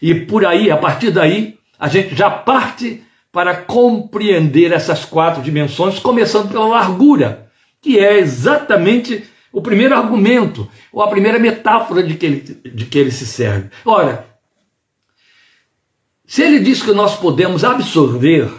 E 0.00 0.14
por 0.14 0.46
aí, 0.46 0.70
a 0.70 0.76
partir 0.76 1.10
daí, 1.10 1.58
a 1.78 1.88
gente 1.88 2.14
já 2.14 2.30
parte 2.30 3.02
para 3.34 3.56
compreender 3.56 4.72
essas 4.72 5.04
quatro 5.04 5.42
dimensões, 5.42 5.98
começando 5.98 6.52
pela 6.52 6.68
largura, 6.68 7.50
que 7.82 7.98
é 7.98 8.20
exatamente 8.20 9.24
o 9.52 9.60
primeiro 9.60 9.92
argumento, 9.92 10.70
ou 10.92 11.02
a 11.02 11.08
primeira 11.08 11.36
metáfora 11.36 12.00
de 12.00 12.14
que 12.14 12.24
ele, 12.24 12.40
de 12.40 12.86
que 12.86 12.96
ele 12.96 13.10
se 13.10 13.26
serve. 13.26 13.70
Ora, 13.84 14.24
se 16.24 16.42
ele 16.42 16.60
diz 16.60 16.80
que 16.80 16.92
nós 16.92 17.16
podemos 17.16 17.64
absorver, 17.64 18.52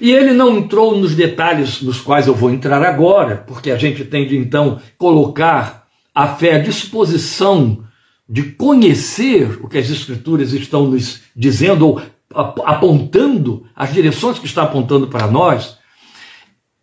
e 0.00 0.12
ele 0.12 0.32
não 0.32 0.56
entrou 0.56 0.96
nos 0.96 1.14
detalhes 1.14 1.82
nos 1.82 2.00
quais 2.00 2.26
eu 2.26 2.34
vou 2.34 2.50
entrar 2.50 2.82
agora, 2.82 3.44
porque 3.46 3.70
a 3.70 3.76
gente 3.76 4.02
tem 4.02 4.26
de 4.26 4.36
então 4.36 4.80
colocar 4.96 5.86
a 6.14 6.26
fé 6.26 6.54
à 6.54 6.58
disposição 6.58 7.84
de 8.26 8.44
conhecer 8.44 9.58
o 9.62 9.68
que 9.68 9.76
as 9.76 9.90
Escrituras 9.90 10.54
estão 10.54 10.86
nos 10.86 11.20
dizendo, 11.36 11.86
ou 11.86 12.02
apontando 12.34 13.66
as 13.74 13.92
direções 13.92 14.38
que 14.38 14.46
está 14.46 14.62
apontando 14.62 15.08
para 15.08 15.26
nós, 15.26 15.78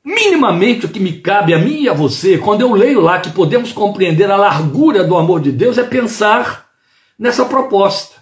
minimamente 0.04 0.86
o 0.86 0.90
que 0.90 1.00
me 1.00 1.20
cabe 1.20 1.54
a 1.54 1.60
mim 1.60 1.82
e 1.82 1.90
a 1.90 1.94
você, 1.94 2.38
quando 2.38 2.62
eu 2.62 2.74
leio 2.74 3.00
lá 3.00 3.20
que 3.20 3.32
podemos 3.32 3.72
compreender 3.72 4.30
a 4.30 4.38
largura 4.38 5.04
do 5.04 5.16
amor 5.16 5.42
de 5.42 5.52
Deus, 5.52 5.78
é 5.78 5.84
pensar 5.84 6.70
nessa 7.18 7.46
proposta. 7.46 8.16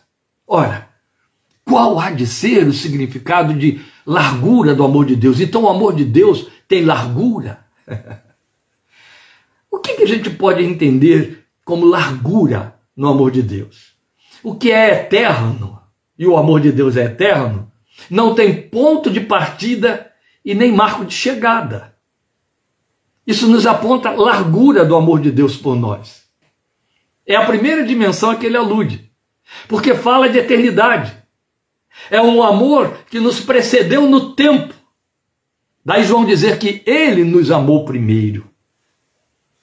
Ora, 0.48 0.89
qual 1.65 2.00
há 2.00 2.12
de 2.12 2.27
ser 2.27 2.68
o 2.68 2.74
significado 2.74 3.53
de 3.53 3.82
largura 4.06 4.75
do 4.75 4.84
amor 4.84 5.06
de 5.06 5.15
Deus? 5.15 5.39
Então, 5.39 5.63
o 5.63 5.70
amor 5.70 5.96
de 5.96 6.06
Deus 6.06 6.48
tem 6.68 6.84
largura? 6.84 7.65
o 9.72 9.80
que, 9.80 9.94
que 9.94 10.03
a 10.03 10.08
gente 10.08 10.30
pode 10.30 10.63
entender 10.63 11.46
como 11.63 11.86
largura 11.86 12.75
no 12.96 13.08
amor 13.08 13.32
de 13.32 13.42
Deus? 13.42 13.94
O 14.44 14.56
que 14.56 14.72
é 14.72 14.94
eterno? 14.94 15.83
E 16.17 16.27
o 16.27 16.38
amor 16.38 16.62
de 16.62 16.72
Deus 16.72 16.96
é 16.96 17.05
eterno, 17.05 17.72
não 18.10 18.36
tem 18.36 18.70
ponto 18.70 19.10
de 19.10 19.22
partida 19.22 20.12
e 20.43 20.53
nem 20.53 20.72
marco 20.72 21.05
de 21.05 21.13
chegada. 21.13 21.93
Isso 23.25 23.48
nos 23.48 23.65
aponta 23.65 24.10
a 24.10 24.13
largura 24.13 24.84
do 24.84 24.96
amor 24.96 25.22
de 25.22 25.32
Deus 25.32 25.55
por 25.55 25.75
nós. 25.75 26.24
É 27.25 27.36
a 27.36 27.46
primeira 27.46 27.86
dimensão 27.86 28.32
a 28.32 28.36
que 28.36 28.46
ele 28.46 28.58
alude, 28.58 29.10
porque 29.67 29.96
fala 29.96 30.27
de 30.27 30.38
eternidade. 30.38 31.15
É 32.10 32.22
um 32.22 32.43
amor 32.43 32.98
que 33.10 33.20
nos 33.20 33.39
precedeu 33.39 34.10
no 34.10 34.34
tempo. 34.34 34.74
Daí 35.86 36.03
João 36.03 36.25
dizer 36.25 36.58
que 36.60 36.82
ele 36.86 37.24
nos 37.24 37.51
amou 37.51 37.86
primeiro. 37.86 38.50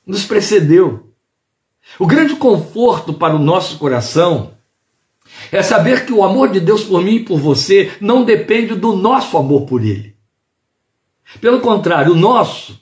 Nos 0.06 0.24
precedeu. 0.24 1.12
O 1.98 2.06
grande 2.06 2.36
conforto 2.36 3.12
para 3.12 3.34
o 3.34 3.38
nosso 3.38 3.78
coração 3.78 4.54
é 5.50 5.62
saber 5.62 6.04
que 6.04 6.12
o 6.12 6.22
amor 6.22 6.50
de 6.50 6.60
Deus 6.60 6.84
por 6.84 7.02
mim 7.02 7.16
e 7.16 7.24
por 7.24 7.38
você 7.38 7.92
não 8.00 8.24
depende 8.24 8.74
do 8.74 8.94
nosso 8.94 9.36
amor 9.36 9.62
por 9.62 9.82
Ele. 9.84 10.14
Pelo 11.40 11.60
contrário, 11.60 12.12
o 12.12 12.16
nosso 12.16 12.78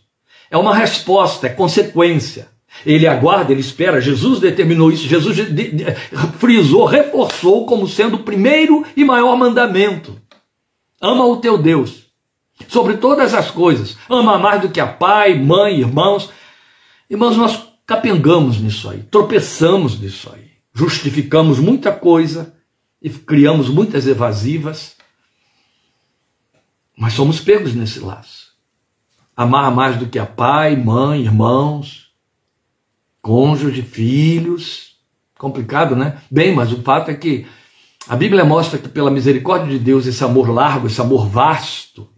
é 0.50 0.56
uma 0.56 0.74
resposta, 0.74 1.46
é 1.46 1.50
consequência. 1.50 2.48
Ele 2.86 3.06
aguarda, 3.06 3.50
ele 3.50 3.60
espera. 3.60 4.00
Jesus 4.00 4.40
determinou 4.40 4.90
isso, 4.90 5.06
Jesus 5.06 5.36
frisou, 6.38 6.84
reforçou 6.84 7.66
como 7.66 7.88
sendo 7.88 8.16
o 8.16 8.22
primeiro 8.22 8.84
e 8.96 9.04
maior 9.04 9.36
mandamento. 9.36 10.20
Ama 11.00 11.24
o 11.26 11.36
teu 11.38 11.58
Deus 11.58 12.06
sobre 12.68 12.96
todas 12.96 13.34
as 13.34 13.50
coisas. 13.50 13.96
Ama 14.08 14.38
mais 14.38 14.62
do 14.62 14.68
que 14.68 14.80
a 14.80 14.86
pai, 14.86 15.34
mãe, 15.34 15.80
irmãos. 15.80 16.30
Irmãos, 17.10 17.36
nós 17.36 17.62
capengamos 17.86 18.60
nisso 18.60 18.88
aí, 18.88 19.02
tropeçamos 19.10 19.98
nisso 19.98 20.30
aí 20.32 20.47
justificamos 20.78 21.58
muita 21.58 21.90
coisa 21.90 22.54
e 23.02 23.10
criamos 23.10 23.68
muitas 23.68 24.06
evasivas, 24.06 24.96
mas 26.96 27.14
somos 27.14 27.40
pegos 27.40 27.74
nesse 27.74 27.98
laço. 27.98 28.52
Amar 29.36 29.74
mais 29.74 29.96
do 29.96 30.06
que 30.06 30.20
a 30.20 30.26
pai, 30.26 30.76
mãe, 30.76 31.22
irmãos, 31.22 32.12
cônjuge, 33.20 33.82
filhos. 33.82 34.96
Complicado, 35.36 35.96
né? 35.96 36.22
Bem, 36.30 36.54
mas 36.54 36.72
o 36.72 36.80
fato 36.82 37.10
é 37.10 37.14
que 37.14 37.44
a 38.06 38.14
Bíblia 38.14 38.44
mostra 38.44 38.78
que, 38.78 38.88
pela 38.88 39.10
misericórdia 39.10 39.76
de 39.76 39.84
Deus, 39.84 40.06
esse 40.06 40.22
amor 40.22 40.48
largo, 40.48 40.86
esse 40.86 41.00
amor 41.00 41.28
vasto, 41.28 42.08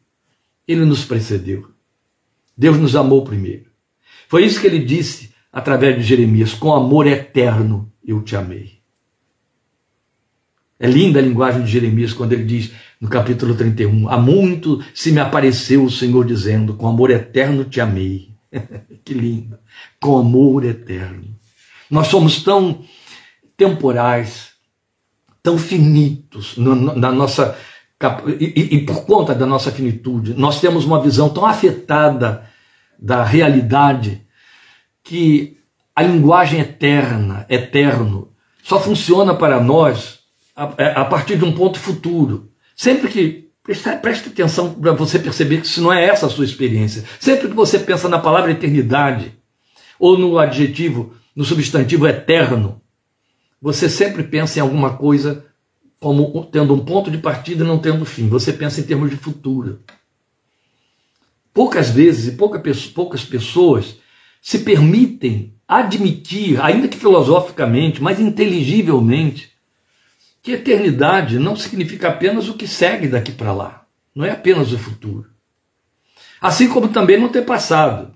ele 0.69 0.85
nos 0.85 1.05
precedeu. 1.05 1.71
Deus 2.57 2.77
nos 2.77 2.95
amou 2.95 3.25
primeiro. 3.25 3.71
Foi 4.29 4.45
isso 4.45 4.61
que 4.61 4.67
ele 4.67 4.85
disse 4.85 5.30
através 5.53 5.97
de 5.97 6.03
Jeremias: 6.03 6.55
com 6.55 6.73
amor 6.73 7.07
eterno 7.07 7.91
eu 8.05 8.23
te 8.23 8.37
amei. 8.37 8.81
É 10.79 10.87
linda 10.87 11.19
a 11.19 11.23
linguagem 11.23 11.63
de 11.63 11.71
Jeremias 11.71 12.13
quando 12.13 12.33
ele 12.33 12.45
diz: 12.45 12.73
no 13.01 13.09
capítulo 13.09 13.55
31. 13.55 14.09
Há 14.09 14.19
muito 14.19 14.85
se 14.95 15.11
me 15.11 15.21
apareceu 15.21 15.85
o 15.85 15.91
Senhor 15.91 16.25
dizendo: 16.25 16.75
Com 16.75 16.87
amor 16.87 17.11
eterno 17.11 17.65
te 17.65 17.81
amei. 17.81 18.31
que 19.05 19.15
lindo! 19.15 19.59
Com 20.01 20.19
amor 20.19 20.65
eterno. 20.65 21.25
Nós 21.91 22.09
somos 22.09 22.43
tão 22.43 22.85
temporais, 23.57 24.51
tão 25.43 25.59
finitos 25.59 26.57
no, 26.57 26.75
na 26.75 27.11
nossa. 27.11 27.57
E, 28.39 28.77
e 28.77 28.87
por 28.87 29.05
conta 29.05 29.35
da 29.35 29.45
nossa 29.45 29.71
finitude, 29.71 30.33
nós 30.33 30.59
temos 30.61 30.87
uma 30.87 31.03
visão 31.03 31.29
tão 31.29 31.45
afetada 31.45 32.47
da 32.99 33.23
realidade 33.23 34.23
que 35.03 35.59
a 35.95 36.03
linguagem 36.03 36.61
eterna, 36.61 37.47
eterno, 37.49 38.33
só 38.63 38.81
funciona 38.81 39.35
para 39.35 39.61
nós 39.61 40.21
a, 40.55 40.65
a 41.01 41.05
partir 41.05 41.37
de 41.37 41.45
um 41.45 41.53
ponto 41.53 41.79
futuro. 41.79 42.51
Sempre 42.77 43.09
que 43.09 43.51
preste 44.01 44.29
atenção 44.29 44.75
para 44.75 44.93
você 44.93 45.19
perceber 45.19 45.61
que 45.61 45.67
isso 45.67 45.83
não 45.83 45.93
é 45.93 46.05
essa 46.05 46.27
a 46.27 46.31
sua 46.31 46.45
experiência. 46.45 47.05
Sempre 47.19 47.49
que 47.49 47.55
você 47.55 47.79
pensa 47.79 48.09
na 48.09 48.19
palavra 48.19 48.51
eternidade, 48.51 49.39
ou 49.99 50.19
no 50.19 50.39
adjetivo, 50.39 51.15
no 51.37 51.45
substantivo 51.45 52.09
eterno, 52.09 52.81
você 53.61 53.89
sempre 53.89 54.23
pensa 54.23 54.59
em 54.59 54.63
alguma 54.63 54.97
coisa 54.97 55.45
como 56.01 56.47
tendo 56.47 56.73
um 56.73 56.83
ponto 56.83 57.11
de 57.11 57.19
partida 57.19 57.63
e 57.63 57.67
não 57.67 57.79
tendo 57.79 58.07
fim. 58.07 58.27
Você 58.31 58.55
pensa 58.55 58.81
em 58.81 58.85
termos 58.85 59.11
de 59.11 59.17
futuro. 59.17 59.81
Poucas 61.53 61.91
vezes 61.91 62.33
e 62.33 62.37
pouca, 62.37 62.63
poucas 62.95 63.23
pessoas 63.23 63.99
se 64.41 64.61
permitem 64.61 65.55
admitir, 65.67 66.61
ainda 66.61 66.89
que 66.89 66.97
filosoficamente, 66.97 68.03
mas 68.03 68.19
inteligivelmente, 68.19 69.51
que 70.43 70.53
eternidade 70.53 71.39
não 71.39 71.55
significa 71.55 72.09
apenas 72.09 72.49
o 72.49 72.55
que 72.55 72.67
segue 72.67 73.07
daqui 73.07 73.31
para 73.31 73.53
lá, 73.53 73.87
não 74.15 74.25
é 74.25 74.31
apenas 74.31 74.73
o 74.73 74.79
futuro. 74.79 75.29
Assim 76.41 76.69
como 76.69 76.89
também 76.89 77.21
não 77.21 77.29
tem 77.29 77.43
passado. 77.43 78.15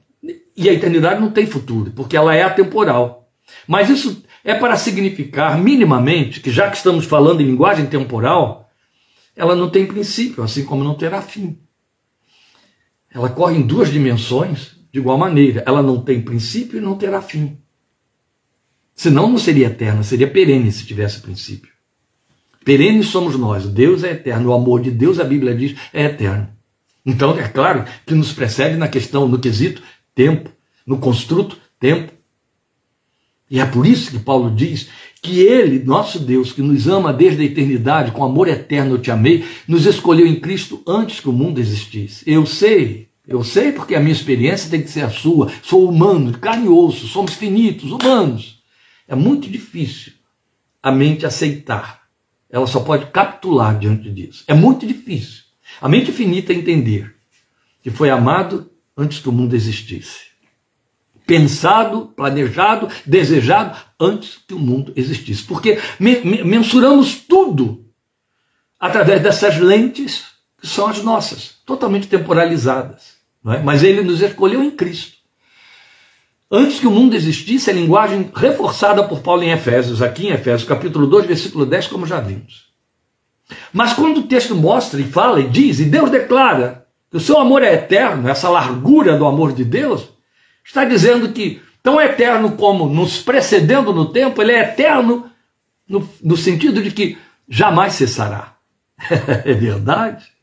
E 0.57 0.69
a 0.69 0.73
eternidade 0.73 1.21
não 1.21 1.31
tem 1.31 1.47
futuro, 1.47 1.91
porque 1.91 2.17
ela 2.17 2.35
é 2.35 2.43
atemporal. 2.43 3.29
Mas 3.69 3.91
isso 3.91 4.25
é 4.43 4.55
para 4.55 4.77
significar 4.77 5.59
minimamente 5.59 6.41
que, 6.41 6.51
já 6.51 6.71
que 6.71 6.77
estamos 6.77 7.05
falando 7.05 7.41
em 7.41 7.47
linguagem 7.47 7.87
temporal, 7.87 8.71
ela 9.37 9.55
não 9.55 9.69
tem 9.69 9.85
princípio, 9.85 10.43
assim 10.43 10.65
como 10.65 10.85
não 10.85 10.95
terá 10.95 11.21
fim. 11.21 11.59
Ela 13.11 13.29
corre 13.29 13.57
em 13.57 13.63
duas 13.63 13.93
dimensões 13.93 14.77
de 14.95 15.01
igual 15.01 15.19
maneira. 15.19 15.65
Ela 15.67 15.83
não 15.83 16.01
tem 16.01 16.23
princípio 16.23 16.79
e 16.79 16.81
não 16.81 16.97
terá 16.97 17.21
fim. 17.21 17.59
Senão 18.95 19.29
não 19.29 19.39
seria 19.39 19.67
eterna, 19.67 20.05
seria 20.05 20.31
perene 20.31 20.71
se 20.71 20.87
tivesse 20.87 21.21
princípio. 21.21 21.73
Perene 22.65 23.03
somos 23.03 23.37
nós, 23.37 23.67
Deus 23.67 24.05
é 24.05 24.13
eterno, 24.13 24.51
o 24.51 24.55
amor 24.55 24.81
de 24.81 24.93
Deus, 24.93 25.19
a 25.19 25.25
Bíblia 25.25 25.53
diz, 25.53 25.77
é 25.93 26.05
eterno. 26.05 26.49
Então, 27.05 27.37
é 27.37 27.49
claro 27.49 27.85
que 28.07 28.15
nos 28.15 28.33
precede 28.33 28.77
na 28.77 28.87
questão, 28.87 29.27
no 29.27 29.41
quesito, 29.41 29.83
tempo, 30.15 30.49
no 30.87 30.97
construto, 30.99 31.59
tempo. 31.81 32.13
E 33.51 33.59
é 33.59 33.67
por 33.67 33.85
isso 33.85 34.13
que 34.13 34.21
Paulo 34.21 34.55
diz 34.55 34.89
que 35.21 35.41
Ele, 35.41 35.85
nosso 35.85 36.21
Deus, 36.21 36.53
que 36.53 36.63
nos 36.63 36.87
ama 36.87 37.13
desde 37.13 37.43
a 37.43 37.45
eternidade, 37.45 38.13
com 38.13 38.23
amor 38.23 38.47
eterno 38.47 38.95
eu 38.95 39.01
te 39.01 39.11
amei, 39.11 39.45
nos 39.67 39.87
escolheu 39.87 40.27
em 40.27 40.39
Cristo 40.39 40.81
antes 40.87 41.19
que 41.19 41.29
o 41.29 41.33
mundo 41.33 41.59
existisse. 41.59 42.23
Eu 42.31 42.47
sei, 42.47 43.09
eu 43.27 43.43
sei 43.43 43.73
porque 43.73 43.95
a 43.95 44.01
minha 44.01 44.13
experiência 44.13 44.71
tem 44.71 44.83
que 44.83 44.91
ser 44.91 45.05
a 45.05 45.11
sua. 45.11 45.51
Sou 45.63 45.89
humano, 45.89 46.33
de 46.33 46.39
carne 46.39 46.67
e 46.67 46.69
osso, 46.69 47.07
somos 47.07 47.35
finitos, 47.35 47.91
humanos. 47.91 48.63
É 49.09 49.15
muito 49.15 49.49
difícil 49.51 50.13
a 50.83 50.93
mente 50.93 51.25
aceitar 51.25 52.05
ela 52.55 52.69
só 52.69 52.79
pode 52.79 53.07
capitular 53.07 53.77
diante 53.77 54.09
disso. 54.09 54.45
É 54.47 54.55
muito 54.55 54.87
difícil. 54.87 55.43
A 55.81 55.89
mente 55.89 56.13
finita 56.13 56.53
é 56.53 56.57
entender 56.57 57.13
que 57.83 57.91
foi 57.91 58.11
amado 58.11 58.71
antes 58.97 59.19
que 59.19 59.29
o 59.29 59.33
mundo 59.33 59.57
existisse. 59.57 60.27
Pensado, 61.27 62.13
planejado, 62.15 62.89
desejado 63.05 63.77
antes 63.99 64.39
que 64.47 64.55
o 64.55 64.59
mundo 64.61 64.93
existisse. 64.95 65.43
Porque 65.43 65.81
mensuramos 65.99 67.17
tudo 67.17 67.85
através 68.79 69.21
dessas 69.21 69.59
lentes 69.59 70.25
são 70.65 70.89
as 70.89 71.03
nossas, 71.03 71.57
totalmente 71.65 72.09
temporalizadas. 72.09 73.15
É? 73.47 73.59
Mas 73.59 73.83
ele 73.83 74.03
nos 74.03 74.23
escolheu 74.23 74.63
em 74.63 74.71
Cristo. 74.71 75.19
Antes 76.51 76.79
que 76.79 76.87
o 76.87 76.91
mundo 76.91 77.15
existisse, 77.15 77.71
a 77.71 77.75
linguagem 77.75 78.31
reforçada 78.35 79.03
por 79.05 79.21
Paulo 79.21 79.43
em 79.43 79.51
Efésios, 79.51 80.01
aqui 80.01 80.27
em 80.27 80.31
Efésios, 80.31 80.69
capítulo 80.69 81.07
2, 81.07 81.27
versículo 81.27 81.67
10, 81.67 81.89
como 81.89 82.07
já 82.07 82.21
vimos. 82.21 82.73
Mas 83.73 83.93
quando 83.93 84.19
o 84.19 84.27
texto 84.27 84.55
mostra 84.55 85.01
e 85.01 85.05
fala 85.05 85.41
e 85.41 85.49
diz, 85.49 85.81
e 85.81 85.85
Deus 85.85 86.11
declara 86.11 86.87
que 87.11 87.17
o 87.17 87.21
seu 87.21 87.39
amor 87.39 87.63
é 87.63 87.75
eterno, 87.75 88.29
essa 88.29 88.49
largura 88.49 89.17
do 89.19 89.27
amor 89.27 89.53
de 89.53 89.65
Deus, 89.65 90.09
está 90.65 90.85
dizendo 90.85 91.33
que, 91.33 91.61
tão 91.83 92.01
eterno 92.01 92.53
como 92.53 92.89
nos 92.89 93.21
precedendo 93.21 93.93
no 93.93 94.07
tempo, 94.07 94.41
ele 94.41 94.53
é 94.53 94.61
eterno 94.61 95.31
no, 95.89 96.09
no 96.23 96.37
sentido 96.37 96.83
de 96.83 96.91
que 96.91 97.19
jamais 97.49 97.95
cessará. 97.95 98.55
é 99.45 99.53
verdade. 99.53 100.34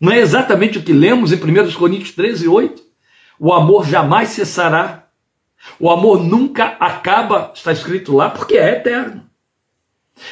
Não 0.00 0.10
é 0.10 0.18
exatamente 0.18 0.78
o 0.78 0.82
que 0.82 0.92
lemos 0.92 1.30
em 1.32 1.36
1 1.36 1.72
Coríntios 1.72 2.12
13, 2.12 2.48
8? 2.48 2.82
O 3.38 3.52
amor 3.52 3.86
jamais 3.86 4.30
cessará. 4.30 5.08
O 5.78 5.90
amor 5.90 6.24
nunca 6.24 6.76
acaba, 6.80 7.52
está 7.54 7.70
escrito 7.70 8.16
lá, 8.16 8.30
porque 8.30 8.56
é 8.56 8.72
eterno. 8.72 9.26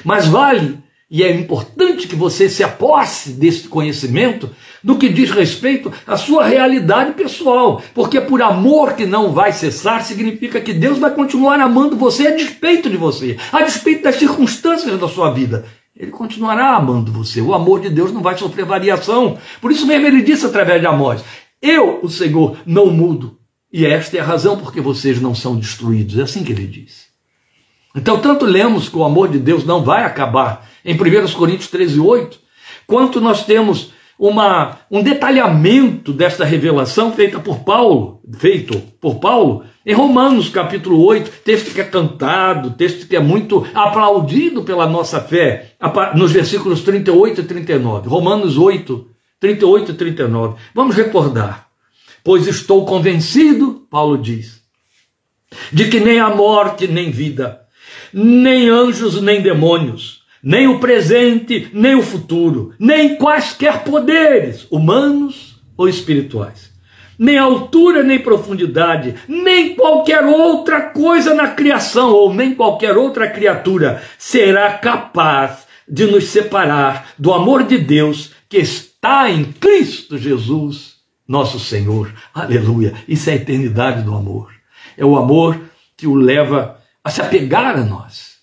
Mas 0.05 0.27
vale 0.27 0.83
e 1.11 1.23
é 1.23 1.33
importante 1.33 2.07
que 2.07 2.15
você 2.15 2.51
se 2.51 2.63
aposse 2.63 3.31
desse 3.31 3.67
conhecimento 3.67 4.51
do 4.85 4.99
que 4.99 5.09
diz 5.09 5.31
respeito 5.31 5.91
à 6.07 6.19
sua 6.19 6.45
realidade 6.45 7.13
pessoal, 7.13 7.83
porque 7.95 8.21
por 8.21 8.43
amor 8.43 8.93
que 8.93 9.07
não 9.07 9.33
vai 9.33 9.51
cessar 9.53 10.05
significa 10.05 10.61
que 10.61 10.75
Deus 10.75 10.99
vai 10.99 11.11
continuar 11.15 11.59
amando 11.61 11.97
você 11.97 12.27
a 12.27 12.37
despeito 12.37 12.91
de 12.91 12.99
você, 12.99 13.39
a 13.51 13.63
despeito 13.63 14.03
das 14.03 14.17
circunstâncias 14.17 15.01
da 15.01 15.09
sua 15.09 15.31
vida. 15.31 15.65
Ele 15.99 16.13
continuará 16.13 16.77
amando 16.77 17.11
você. 17.11 17.41
O 17.41 17.53
amor 17.53 17.81
de 17.81 17.91
Deus 17.91 18.13
não 18.13 18.23
vai 18.23 18.39
sofrer 18.39 18.65
variação. 18.65 19.37
Por 19.61 19.73
isso 19.73 19.85
mesmo 19.85 20.07
ele 20.07 20.23
disse 20.23 20.47
através 20.47 20.81
de 20.81 20.87
Amós: 20.87 21.25
Eu, 21.61 21.99
o 22.03 22.09
Senhor, 22.09 22.57
não 22.65 22.87
mudo. 22.87 23.37
E 23.73 23.85
esta 23.85 24.17
é 24.17 24.21
a 24.21 24.25
razão 24.25 24.57
porque 24.57 24.81
vocês 24.81 25.21
não 25.21 25.35
são 25.35 25.57
destruídos. 25.57 26.17
É 26.17 26.23
assim 26.23 26.45
que 26.45 26.53
ele 26.53 26.67
diz. 26.67 27.09
Então, 27.97 28.21
tanto 28.21 28.45
lemos 28.45 28.89
que 28.89 28.97
o 28.97 29.03
amor 29.03 29.29
de 29.29 29.39
Deus 29.39 29.65
não 29.65 29.83
vai 29.83 30.05
acabar 30.05 30.69
em 30.85 30.95
1 30.95 31.33
Coríntios 31.33 31.69
13, 31.69 31.99
8, 31.99 32.39
quanto 32.87 33.21
nós 33.21 33.45
temos 33.45 33.93
uma, 34.19 34.79
um 34.91 35.03
detalhamento 35.03 36.13
desta 36.13 36.45
revelação 36.45 37.13
feita 37.13 37.39
por 37.39 37.61
Paulo, 37.61 38.21
feito 38.39 38.79
por 39.01 39.17
Paulo, 39.17 39.65
em 39.87 39.95
Romanos 39.95 40.49
capítulo 40.49 41.05
8, 41.05 41.31
texto 41.45 41.73
que 41.73 41.81
é 41.81 41.85
cantado, 41.85 42.73
texto 42.73 43.07
que 43.07 43.17
é 43.17 43.21
muito 43.21 43.67
aplaudido 43.73 44.63
pela 44.65 44.87
nossa 44.87 45.21
fé, 45.21 45.73
nos 46.15 46.33
versículos 46.33 46.83
38 46.83 47.41
e 47.41 47.45
39. 47.45 48.09
Romanos 48.09 48.59
8, 48.59 49.07
38 49.41 49.93
e 49.93 49.95
39. 49.95 50.57
Vamos 50.75 50.97
recordar 50.97 51.69
pois 52.29 52.47
estou 52.47 52.85
convencido, 52.85 53.87
Paulo 53.91 54.19
diz, 54.19 54.63
de 55.73 55.89
que 55.89 55.99
nem 55.99 56.21
a 56.21 56.29
morte, 56.29 56.87
nem 56.87 57.11
vida, 57.11 57.63
nem 58.13 58.69
anjos, 58.69 59.19
nem 59.23 59.41
demônios, 59.41 60.18
nem 60.43 60.69
o 60.69 60.79
presente, 60.79 61.71
nem 61.73 61.95
o 61.95 62.03
futuro, 62.03 62.73
nem 62.79 63.17
quaisquer 63.17 63.83
poderes, 63.83 64.67
humanos 64.71 65.61
ou 65.77 65.89
espirituais, 65.89 66.73
nem 67.19 67.37
altura, 67.37 68.03
nem 68.03 68.19
profundidade, 68.19 69.15
nem 69.27 69.75
qualquer 69.75 70.25
outra 70.25 70.83
coisa 70.83 71.35
na 71.35 71.49
criação, 71.49 72.13
ou 72.13 72.33
nem 72.33 72.55
qualquer 72.55 72.97
outra 72.97 73.29
criatura 73.29 74.03
será 74.17 74.73
capaz 74.75 75.67
de 75.89 76.07
nos 76.07 76.29
separar 76.29 77.11
do 77.19 77.33
amor 77.33 77.65
de 77.65 77.79
Deus 77.79 78.33
que 78.49 78.59
está 78.59 79.31
em 79.31 79.45
Cristo 79.45 80.17
Jesus 80.19 80.99
nosso 81.27 81.59
Senhor. 81.61 82.13
Aleluia. 82.33 82.95
Isso 83.07 83.29
é 83.29 83.35
a 83.35 83.37
eternidade 83.37 84.03
do 84.03 84.15
amor. 84.15 84.53
É 84.97 85.05
o 85.05 85.17
amor 85.17 85.61
que 85.97 86.07
o 86.07 86.15
leva 86.15 86.81
a 87.05 87.11
se 87.11 87.21
apegar 87.21 87.77
a 87.77 87.85
nós 87.85 88.39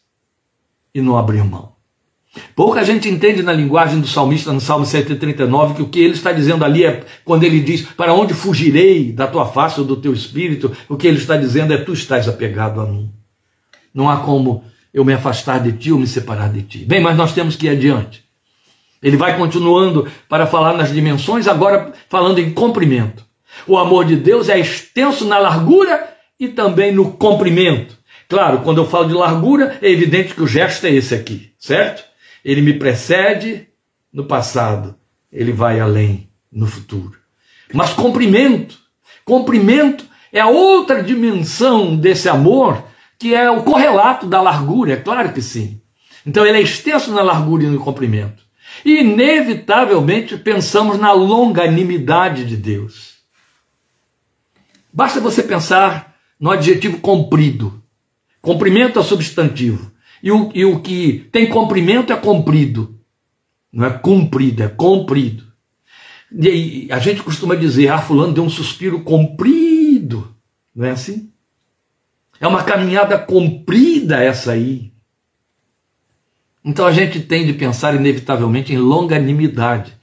e 0.93 1.01
não 1.01 1.17
abrir 1.17 1.43
mão. 1.43 1.74
Pouca 2.56 2.84
gente 2.84 3.10
entende 3.10 3.41
na 3.41 3.54
linguagem 3.54 4.00
do 4.00 4.08
salmista 4.08 4.52
no 4.52 4.60
Salmo 4.60 4.86
139 4.86 5.76
que 5.76 5.82
o 5.82 5.88
que 5.88 6.00
ele 6.00 6.13
está 6.13 6.32
dizendo 6.32 6.63
ali 6.63 6.86
é 6.86 7.04
quando 7.24 7.43
ele 7.43 7.60
diz: 7.60 7.82
Para 7.82 8.13
onde 8.13 8.34
fugirei 8.34 9.12
da 9.12 9.28
tua 9.28 9.45
face 9.45 9.80
ou 9.80 9.86
do 9.86 9.95
teu 9.95 10.13
espírito? 10.13 10.71
O 10.89 10.98
que 10.98 11.08
ele 11.08 11.17
está 11.17 11.38
dizendo 11.38 11.74
é: 11.74 11.78
Tu 11.78 11.93
estás 11.93 12.28
apegado 12.28 12.82
a 12.82 12.86
mim. 12.86 13.12
Não 13.93 14.10
há 14.10 14.17
como 14.17 14.63
eu 14.93 15.06
me 15.06 15.13
afastar 15.13 15.62
de 15.62 15.74
ti 15.74 15.91
ou 15.91 16.00
me 16.00 16.08
separar 16.08 16.52
de 16.52 16.62
ti. 16.62 16.80
Bem, 16.80 17.02
mas 17.02 17.17
nós 17.17 17.34
temos 17.34 17.56
que 17.56 17.67
ir 17.67 17.69
adiante. 17.69 18.24
Ele 19.02 19.17
vai 19.17 19.38
continuando 19.38 20.08
para 20.28 20.48
falar 20.48 20.74
nas 20.74 20.91
dimensões, 20.91 21.48
agora 21.48 21.93
falando 22.10 22.39
em 22.39 22.52
comprimento. 22.52 23.26
O 23.67 23.78
amor 23.78 24.06
de 24.06 24.15
Deus 24.15 24.50
é 24.50 24.60
extenso 24.60 25.26
na 25.26 25.38
largura 25.38 26.10
e 26.39 26.48
também 26.48 26.91
no 26.91 27.12
comprimento. 27.12 27.98
Claro, 28.28 28.60
quando 28.60 28.80
eu 28.80 28.88
falo 28.88 29.08
de 29.08 29.13
largura, 29.13 29.78
é 29.82 29.89
evidente 29.89 30.34
que 30.34 30.41
o 30.41 30.48
gesto 30.48 30.88
é 30.88 30.91
esse 30.91 31.13
aqui, 31.13 31.52
certo? 31.60 32.04
Ele 32.45 32.62
me 32.62 32.75
precede 32.75 33.67
no 34.13 34.25
passado, 34.25 34.95
ele 35.31 35.51
vai 35.51 35.79
além 35.79 36.29
no 36.51 36.67
futuro. 36.67 37.17
Mas 37.73 37.91
comprimento, 37.91 38.77
comprimento 39.25 40.05
é 40.31 40.39
a 40.39 40.47
outra 40.47 41.01
dimensão 41.01 41.97
desse 41.97 42.29
amor, 42.29 42.86
que 43.17 43.34
é 43.34 43.49
o 43.49 43.63
correlato 43.63 44.27
da 44.27 44.43
largura, 44.43 44.93
é 44.93 44.97
claro 44.97 45.34
que 45.34 45.41
sim. 45.41 45.81
Então 46.23 46.45
ele 46.45 46.60
é 46.60 46.62
extenso 46.62 47.12
na 47.12 47.23
largura 47.23 47.63
e 47.63 47.67
no 47.67 47.79
comprimento. 47.79 48.43
E 48.86 48.99
inevitavelmente 48.99 50.38
pensamos 50.38 50.99
na 50.99 51.12
longanimidade 51.12 52.45
de 52.45 52.55
Deus. 52.55 53.15
Basta 54.93 55.19
você 55.19 55.41
pensar 55.41 56.15
no 56.39 56.51
adjetivo 56.51 56.99
comprido. 56.99 57.81
Comprimento 58.39 58.99
é 58.99 59.03
substantivo. 59.03 59.94
E 60.25 60.31
o, 60.31 60.49
e 60.55 60.65
o 60.65 60.79
que 60.79 61.29
tem 61.31 61.47
comprimento 61.47 62.11
é 62.11 62.15
comprido. 62.15 62.99
Não 63.71 63.85
é 63.85 63.91
cumprido, 63.91 64.63
é 64.63 64.67
comprido. 64.67 65.43
E 66.31 66.88
a 66.91 66.97
gente 66.97 67.21
costuma 67.21 67.53
dizer, 67.53 67.89
ah, 67.89 67.99
fulano 67.99 68.33
deu 68.33 68.43
um 68.43 68.49
suspiro 68.49 69.03
comprido. 69.03 70.35
Não 70.75 70.88
é 70.88 70.89
assim? 70.89 71.31
É 72.41 72.47
uma 72.47 72.63
caminhada 72.63 73.19
comprida 73.19 74.19
essa 74.19 74.53
aí. 74.53 74.91
Então 76.63 76.88
a 76.88 76.91
gente 76.91 77.19
tem 77.19 77.45
de 77.45 77.53
pensar 77.53 77.93
inevitavelmente 77.93 78.73
em 78.73 78.77
longanimidade. 78.77 79.93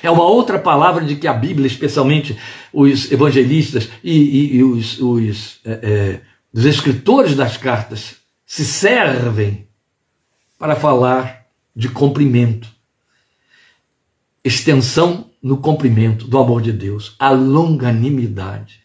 É 0.00 0.08
uma 0.08 0.22
outra 0.22 0.60
palavra 0.60 1.04
de 1.04 1.16
que 1.16 1.26
a 1.26 1.32
Bíblia, 1.32 1.66
especialmente 1.66 2.38
os 2.72 3.10
evangelistas 3.10 3.90
e, 4.04 4.16
e, 4.16 4.56
e 4.58 4.62
os, 4.62 5.00
os, 5.00 5.58
é, 5.64 5.70
é, 5.82 6.20
os 6.52 6.64
escritores 6.64 7.34
das 7.34 7.56
cartas, 7.56 8.14
se 8.46 8.64
servem 8.64 9.71
para 10.62 10.76
falar 10.76 11.46
de 11.74 11.88
comprimento, 11.88 12.68
extensão 14.44 15.26
no 15.42 15.56
comprimento 15.56 16.28
do 16.28 16.38
amor 16.38 16.62
de 16.62 16.70
Deus, 16.70 17.16
a 17.18 17.30
longanimidade. 17.30 18.78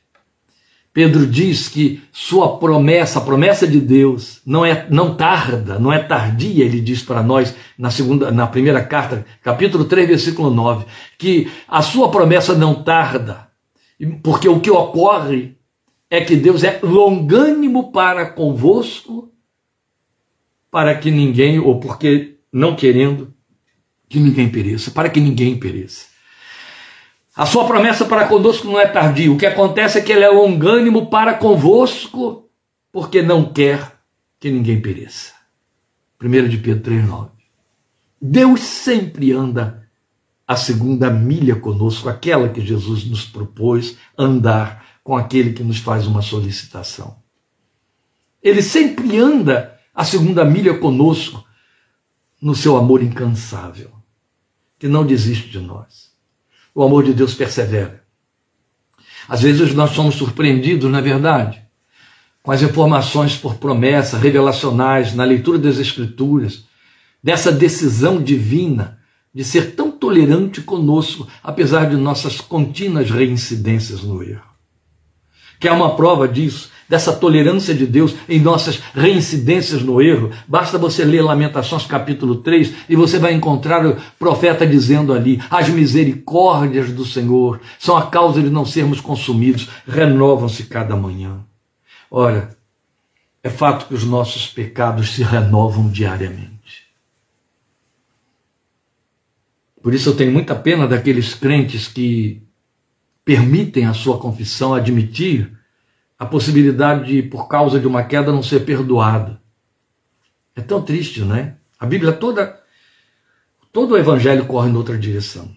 Pedro 0.91 1.27
diz 1.27 1.69
que 1.69 2.01
sua 2.11 2.57
promessa, 2.57 3.19
a 3.19 3.21
promessa 3.21 3.67
de 3.67 3.79
Deus, 3.79 4.41
não 4.43 4.65
é 4.65 4.87
não 4.89 5.13
tarda, 5.13 5.77
não 5.77 5.93
é 5.93 5.99
tardia, 5.99 6.65
ele 6.65 6.81
diz 6.81 7.03
para 7.03 7.21
nós 7.21 7.53
na 7.77 7.91
segunda, 7.91 8.31
na 8.31 8.47
primeira 8.47 8.83
carta, 8.83 9.23
capítulo 9.43 9.85
3, 9.85 10.07
versículo 10.07 10.49
9, 10.49 10.83
que 11.15 11.47
a 11.67 11.83
sua 11.83 12.09
promessa 12.09 12.55
não 12.55 12.81
tarda, 12.81 13.49
porque 14.23 14.49
o 14.49 14.59
que 14.59 14.71
ocorre 14.71 15.55
é 16.09 16.21
que 16.21 16.35
Deus 16.35 16.63
é 16.63 16.79
longânimo 16.81 17.91
para 17.91 18.25
convosco, 18.25 19.31
para 20.71 20.95
que 20.95 21.09
ninguém, 21.11 21.59
ou 21.59 21.79
porque 21.79 22.37
não 22.51 22.75
querendo 22.75 23.33
que 24.09 24.19
ninguém 24.19 24.49
pereça, 24.49 24.91
para 24.91 25.09
que 25.09 25.19
ninguém 25.19 25.57
pereça. 25.57 26.07
A 27.35 27.45
sua 27.45 27.67
promessa 27.67 28.05
para 28.05 28.27
conosco 28.27 28.65
não 28.65 28.79
é 28.79 28.87
tardia. 28.87 29.31
O 29.31 29.37
que 29.37 29.45
acontece 29.45 29.99
é 29.99 30.01
que 30.01 30.11
ele 30.11 30.23
é 30.23 30.29
longânimo 30.29 31.07
para 31.07 31.35
convosco, 31.35 32.49
porque 32.91 33.21
não 33.21 33.53
quer 33.53 33.93
que 34.39 34.49
ninguém 34.49 34.81
pereça. 34.81 35.33
1 36.21 36.47
de 36.47 36.57
Pedro 36.57 36.91
3,9. 36.91 37.29
Deus 38.19 38.61
sempre 38.61 39.31
anda 39.31 39.87
a 40.47 40.55
segunda 40.55 41.11
milha 41.11 41.55
conosco, 41.55 42.09
aquela 42.09 42.49
que 42.49 42.61
Jesus 42.61 43.05
nos 43.05 43.25
propôs 43.25 43.97
andar 44.17 44.83
com 45.03 45.15
aquele 45.15 45.53
que 45.53 45.63
nos 45.63 45.77
faz 45.77 46.07
uma 46.07 46.21
solicitação. 46.21 47.17
Ele 48.41 48.61
sempre 48.61 49.17
anda 49.17 49.76
a 49.97 50.05
segunda 50.05 50.45
milha 50.45 50.77
conosco 50.77 51.43
no 52.41 52.55
seu 52.55 52.77
amor 52.77 53.03
incansável, 53.03 53.91
que 54.79 54.87
não 54.87 55.05
desiste 55.05 55.49
de 55.49 55.59
nós 55.59 56.07
o 56.77 56.83
amor 56.83 57.03
de 57.03 57.11
Deus 57.11 57.33
persevera. 57.33 58.03
Às 59.27 59.41
vezes 59.41 59.73
nós 59.73 59.89
somos 59.95 60.13
surpreendidos, 60.13 60.87
não 60.87 60.99
é 60.99 61.01
verdade? 61.01 61.59
Com 62.43 62.51
as 62.51 62.61
informações 62.61 63.35
por 63.35 63.55
promessa, 63.55 64.15
revelacionais, 64.15 65.15
na 65.15 65.23
leitura 65.23 65.57
das 65.57 65.79
Escrituras, 65.79 66.65
dessa 67.21 67.51
decisão 67.51 68.21
divina 68.21 68.99
de 69.33 69.43
ser 69.43 69.73
tão 69.73 69.89
tolerante 69.89 70.61
conosco, 70.61 71.27
apesar 71.41 71.89
de 71.89 71.95
nossas 71.95 72.39
contínuas 72.39 73.09
reincidências 73.09 74.03
no 74.03 74.21
erro. 74.21 74.45
Que 75.59 75.67
é 75.67 75.71
uma 75.71 75.95
prova 75.95 76.27
disso 76.27 76.69
dessa 76.87 77.13
tolerância 77.13 77.73
de 77.73 77.85
Deus 77.85 78.15
em 78.29 78.39
nossas 78.39 78.81
reincidências 78.93 79.81
no 79.81 80.01
erro, 80.01 80.31
basta 80.47 80.77
você 80.77 81.03
ler 81.03 81.21
Lamentações 81.21 81.85
capítulo 81.85 82.35
3 82.37 82.73
e 82.89 82.95
você 82.95 83.19
vai 83.19 83.33
encontrar 83.33 83.85
o 83.85 83.97
profeta 84.17 84.65
dizendo 84.65 85.13
ali: 85.13 85.41
as 85.49 85.69
misericórdias 85.69 86.91
do 86.91 87.05
Senhor 87.05 87.59
são 87.77 87.97
a 87.97 88.07
causa 88.07 88.41
de 88.41 88.49
não 88.49 88.65
sermos 88.65 89.01
consumidos, 89.01 89.69
renovam-se 89.87 90.63
cada 90.63 90.95
manhã. 90.95 91.39
Ora, 92.09 92.55
é 93.43 93.49
fato 93.49 93.87
que 93.87 93.93
os 93.93 94.03
nossos 94.03 94.47
pecados 94.47 95.09
se 95.09 95.23
renovam 95.23 95.89
diariamente. 95.89 96.57
Por 99.81 99.93
isso 99.93 100.09
eu 100.09 100.15
tenho 100.15 100.31
muita 100.31 100.55
pena 100.55 100.87
daqueles 100.87 101.33
crentes 101.33 101.87
que 101.87 102.41
permitem 103.23 103.85
a 103.85 103.93
sua 103.93 104.17
confissão 104.17 104.73
admitir 104.73 105.56
a 106.17 106.25
possibilidade 106.25 107.05
de, 107.05 107.21
por 107.23 107.47
causa 107.47 107.79
de 107.79 107.87
uma 107.87 108.03
queda, 108.03 108.31
não 108.31 108.41
ser 108.41 108.61
perdoado. 108.61 109.37
É 110.55 110.61
tão 110.61 110.81
triste, 110.81 111.21
não 111.21 111.35
é? 111.35 111.55
A 111.79 111.85
Bíblia 111.85 112.11
toda, 112.11 112.59
todo 113.71 113.93
o 113.93 113.97
Evangelho 113.97 114.45
corre 114.45 114.69
em 114.69 114.75
outra 114.75 114.97
direção. 114.97 115.55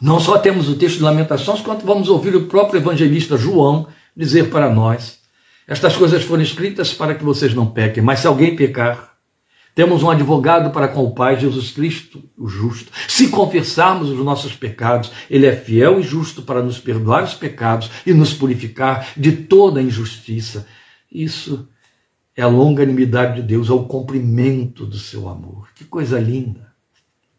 Não 0.00 0.18
só 0.18 0.38
temos 0.38 0.68
o 0.68 0.76
texto 0.76 0.98
de 0.98 1.02
Lamentações, 1.02 1.60
quanto 1.60 1.86
vamos 1.86 2.08
ouvir 2.08 2.34
o 2.34 2.46
próprio 2.46 2.78
evangelista 2.78 3.36
João 3.36 3.86
dizer 4.16 4.50
para 4.50 4.68
nós: 4.68 5.20
Estas 5.66 5.96
coisas 5.96 6.24
foram 6.24 6.42
escritas 6.42 6.92
para 6.92 7.14
que 7.14 7.24
vocês 7.24 7.54
não 7.54 7.66
pequem, 7.66 8.02
mas 8.02 8.20
se 8.20 8.26
alguém 8.26 8.56
pecar, 8.56 9.13
temos 9.74 10.02
um 10.02 10.10
advogado 10.10 10.70
para 10.70 10.88
com 10.88 11.04
o 11.04 11.14
Pai, 11.14 11.38
Jesus 11.38 11.70
Cristo, 11.70 12.22
o 12.38 12.46
justo. 12.46 12.92
Se 13.08 13.28
confessarmos 13.28 14.08
os 14.08 14.24
nossos 14.24 14.54
pecados, 14.54 15.10
Ele 15.28 15.46
é 15.46 15.56
fiel 15.56 15.98
e 15.98 16.02
justo 16.02 16.42
para 16.42 16.62
nos 16.62 16.78
perdoar 16.78 17.24
os 17.24 17.34
pecados 17.34 17.90
e 18.06 18.12
nos 18.12 18.32
purificar 18.32 19.08
de 19.16 19.32
toda 19.32 19.82
injustiça. 19.82 20.66
Isso 21.10 21.68
é 22.36 22.42
a 22.42 22.48
longanimidade 22.48 23.40
de 23.40 23.48
Deus, 23.48 23.68
é 23.68 23.72
o 23.72 23.84
comprimento 23.84 24.86
do 24.86 24.98
seu 24.98 25.28
amor. 25.28 25.68
Que 25.74 25.84
coisa 25.84 26.18
linda! 26.20 26.74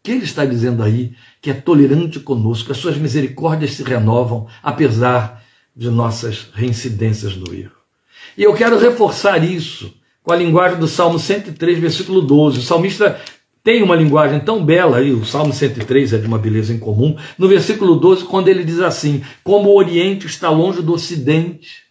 que 0.06 0.12
ele 0.12 0.22
está 0.22 0.44
dizendo 0.44 0.84
aí? 0.84 1.16
Que 1.42 1.50
é 1.50 1.54
tolerante 1.54 2.20
conosco, 2.20 2.70
as 2.70 2.78
suas 2.78 2.96
misericórdias 2.96 3.72
se 3.72 3.82
renovam, 3.82 4.46
apesar 4.62 5.42
de 5.74 5.90
nossas 5.90 6.48
reincidências 6.54 7.34
no 7.34 7.52
erro. 7.52 7.74
E 8.38 8.44
eu 8.44 8.54
quero 8.54 8.78
reforçar 8.78 9.42
isso 9.42 9.92
com 10.26 10.32
a 10.32 10.36
linguagem 10.36 10.76
do 10.76 10.88
Salmo 10.88 11.20
103, 11.20 11.78
versículo 11.78 12.20
12. 12.20 12.58
O 12.58 12.62
salmista 12.62 13.20
tem 13.62 13.80
uma 13.80 13.94
linguagem 13.94 14.40
tão 14.40 14.64
bela 14.64 14.96
aí, 14.96 15.12
o 15.12 15.24
Salmo 15.24 15.52
103 15.52 16.14
é 16.14 16.18
de 16.18 16.26
uma 16.26 16.36
beleza 16.36 16.74
incomum. 16.74 17.16
No 17.38 17.46
versículo 17.46 17.94
12, 17.94 18.24
quando 18.24 18.48
ele 18.48 18.64
diz 18.64 18.80
assim: 18.80 19.22
Como 19.44 19.68
o 19.68 19.76
Oriente 19.76 20.26
está 20.26 20.50
longe 20.50 20.82
do 20.82 20.92
Ocidente. 20.92 21.84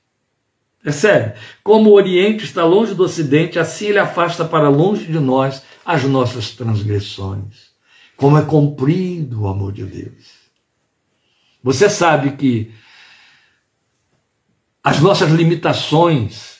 Percebe? 0.84 1.36
Como 1.64 1.90
o 1.90 1.94
Oriente 1.94 2.44
está 2.44 2.66
longe 2.66 2.94
do 2.94 3.04
Ocidente, 3.04 3.58
assim 3.58 3.86
ele 3.86 4.00
afasta 4.00 4.44
para 4.44 4.68
longe 4.68 5.06
de 5.06 5.18
nós 5.18 5.64
as 5.86 6.04
nossas 6.04 6.52
transgressões. 6.52 7.70
Como 8.18 8.38
é 8.38 8.42
comprido 8.42 9.44
o 9.44 9.48
amor 9.48 9.72
de 9.72 9.86
Deus. 9.86 10.26
Você 11.64 11.90
sabe 11.90 12.32
que 12.32 12.74
as 14.84 15.00
nossas 15.00 15.32
limitações, 15.32 16.55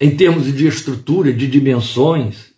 em 0.00 0.16
termos 0.16 0.46
de 0.46 0.66
estrutura, 0.66 1.32
de 1.32 1.46
dimensões, 1.46 2.54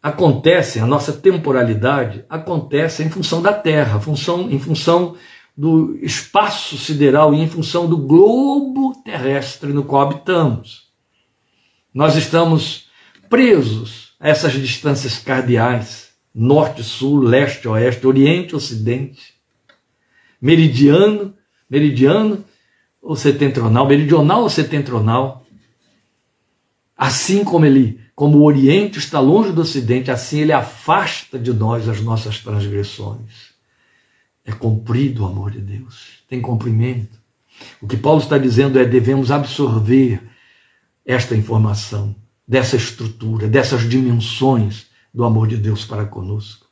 acontece, 0.00 0.78
a 0.78 0.86
nossa 0.86 1.12
temporalidade 1.12 2.24
acontece 2.28 3.02
em 3.02 3.10
função 3.10 3.42
da 3.42 3.52
Terra, 3.52 4.00
função, 4.00 4.48
em 4.50 4.58
função 4.58 5.16
do 5.56 5.98
espaço 6.00 6.78
sideral 6.78 7.34
e 7.34 7.40
em 7.40 7.48
função 7.48 7.88
do 7.88 7.98
globo 7.98 8.94
terrestre 9.04 9.72
no 9.72 9.84
qual 9.84 10.02
habitamos. 10.02 10.88
Nós 11.92 12.14
estamos 12.14 12.88
presos 13.28 14.14
a 14.20 14.28
essas 14.28 14.52
distâncias 14.52 15.18
cardeais, 15.18 16.10
norte, 16.32 16.84
sul, 16.84 17.18
leste, 17.20 17.66
oeste, 17.66 18.06
oriente, 18.06 18.54
ocidente, 18.54 19.34
meridiano, 20.40 21.34
meridiano 21.68 22.44
ou 23.02 23.16
setentrional, 23.16 23.86
meridional 23.86 24.42
ou 24.42 24.50
setentrional. 24.50 25.44
Assim 26.96 27.44
como 27.44 27.64
ele, 27.64 28.00
como 28.14 28.38
o 28.38 28.44
Oriente 28.44 28.98
está 28.98 29.18
longe 29.20 29.52
do 29.52 29.62
Ocidente, 29.62 30.10
assim 30.10 30.40
ele 30.40 30.52
afasta 30.52 31.38
de 31.38 31.52
nós 31.52 31.88
as 31.88 32.00
nossas 32.00 32.40
transgressões. 32.40 33.50
É 34.44 34.52
cumprido 34.52 35.22
o 35.22 35.26
amor 35.26 35.50
de 35.50 35.60
Deus, 35.60 36.22
tem 36.28 36.40
cumprimento. 36.40 37.18
O 37.80 37.86
que 37.86 37.96
Paulo 37.96 38.20
está 38.20 38.38
dizendo 38.38 38.78
é 38.78 38.84
devemos 38.84 39.30
absorver 39.30 40.22
esta 41.04 41.34
informação, 41.34 42.14
dessa 42.46 42.76
estrutura, 42.76 43.48
dessas 43.48 43.88
dimensões 43.88 44.86
do 45.12 45.24
amor 45.24 45.48
de 45.48 45.56
Deus 45.56 45.84
para 45.84 46.04
conosco. 46.04 46.66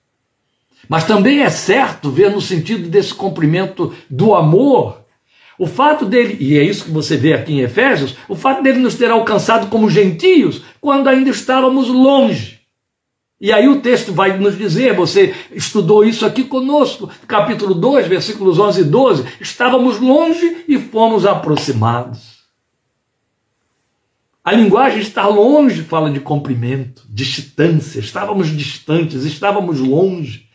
Mas 0.88 1.04
também 1.04 1.40
é 1.40 1.50
certo 1.50 2.10
ver 2.10 2.30
no 2.30 2.40
sentido 2.40 2.88
desse 2.88 3.14
cumprimento 3.14 3.92
do 4.08 4.34
amor, 4.34 4.97
o 5.58 5.66
fato 5.66 6.04
dele, 6.04 6.36
e 6.38 6.56
é 6.56 6.62
isso 6.62 6.84
que 6.84 6.90
você 6.90 7.16
vê 7.16 7.34
aqui 7.34 7.52
em 7.52 7.60
Efésios, 7.60 8.16
o 8.28 8.36
fato 8.36 8.62
dele 8.62 8.78
nos 8.78 8.94
ter 8.94 9.10
alcançado 9.10 9.68
como 9.68 9.90
gentios 9.90 10.62
quando 10.80 11.08
ainda 11.08 11.30
estávamos 11.30 11.88
longe. 11.88 12.58
E 13.40 13.52
aí 13.52 13.68
o 13.68 13.80
texto 13.80 14.12
vai 14.12 14.36
nos 14.36 14.56
dizer, 14.58 14.94
você 14.94 15.34
estudou 15.52 16.04
isso 16.04 16.26
aqui 16.26 16.44
conosco, 16.44 17.08
capítulo 17.26 17.74
2, 17.74 18.06
versículos 18.06 18.58
11 18.58 18.80
e 18.80 18.84
12, 18.84 19.24
estávamos 19.40 19.98
longe 19.98 20.64
e 20.66 20.78
fomos 20.78 21.24
aproximados. 21.24 22.38
A 24.44 24.52
linguagem 24.52 25.00
estar 25.00 25.28
longe 25.28 25.82
fala 25.82 26.10
de 26.10 26.20
comprimento, 26.20 27.02
distância, 27.08 28.00
estávamos 28.00 28.48
distantes, 28.48 29.24
estávamos 29.24 29.78
longe. 29.78 30.48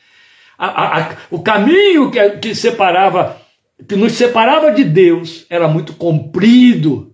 A, 0.57 0.65
a, 0.65 1.01
a, 1.01 1.17
o 1.29 1.41
caminho 1.41 2.09
que, 2.09 2.29
que 2.31 2.55
separava, 2.55 3.37
que 3.87 3.95
nos 3.95 4.13
separava 4.13 4.71
de 4.71 4.83
Deus, 4.83 5.45
era 5.49 5.67
muito 5.67 5.93
comprido. 5.93 7.13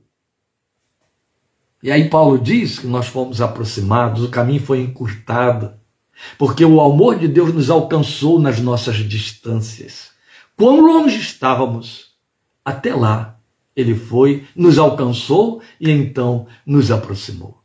E 1.82 1.92
aí 1.92 2.10
Paulo 2.10 2.38
diz 2.38 2.80
que 2.80 2.88
nós 2.88 3.08
fomos 3.08 3.42
aproximados, 3.42 4.24
o 4.24 4.30
caminho 4.30 4.62
foi 4.62 4.82
encurtado, 4.82 5.74
porque 6.38 6.66
o 6.66 6.82
amor 6.82 7.18
de 7.18 7.28
Deus 7.28 7.54
nos 7.54 7.70
alcançou 7.70 8.40
nas 8.40 8.60
nossas 8.60 8.98
distâncias. 8.98 10.12
Quão 10.58 10.82
longe 10.82 11.18
estávamos, 11.18 12.10
até 12.66 12.94
lá 12.94 13.38
ele 13.76 13.96
foi, 13.96 14.46
nos 14.56 14.78
alcançou 14.78 15.62
e 15.80 15.90
então 15.90 16.48
nos 16.66 16.92
aproximou. 16.92 17.60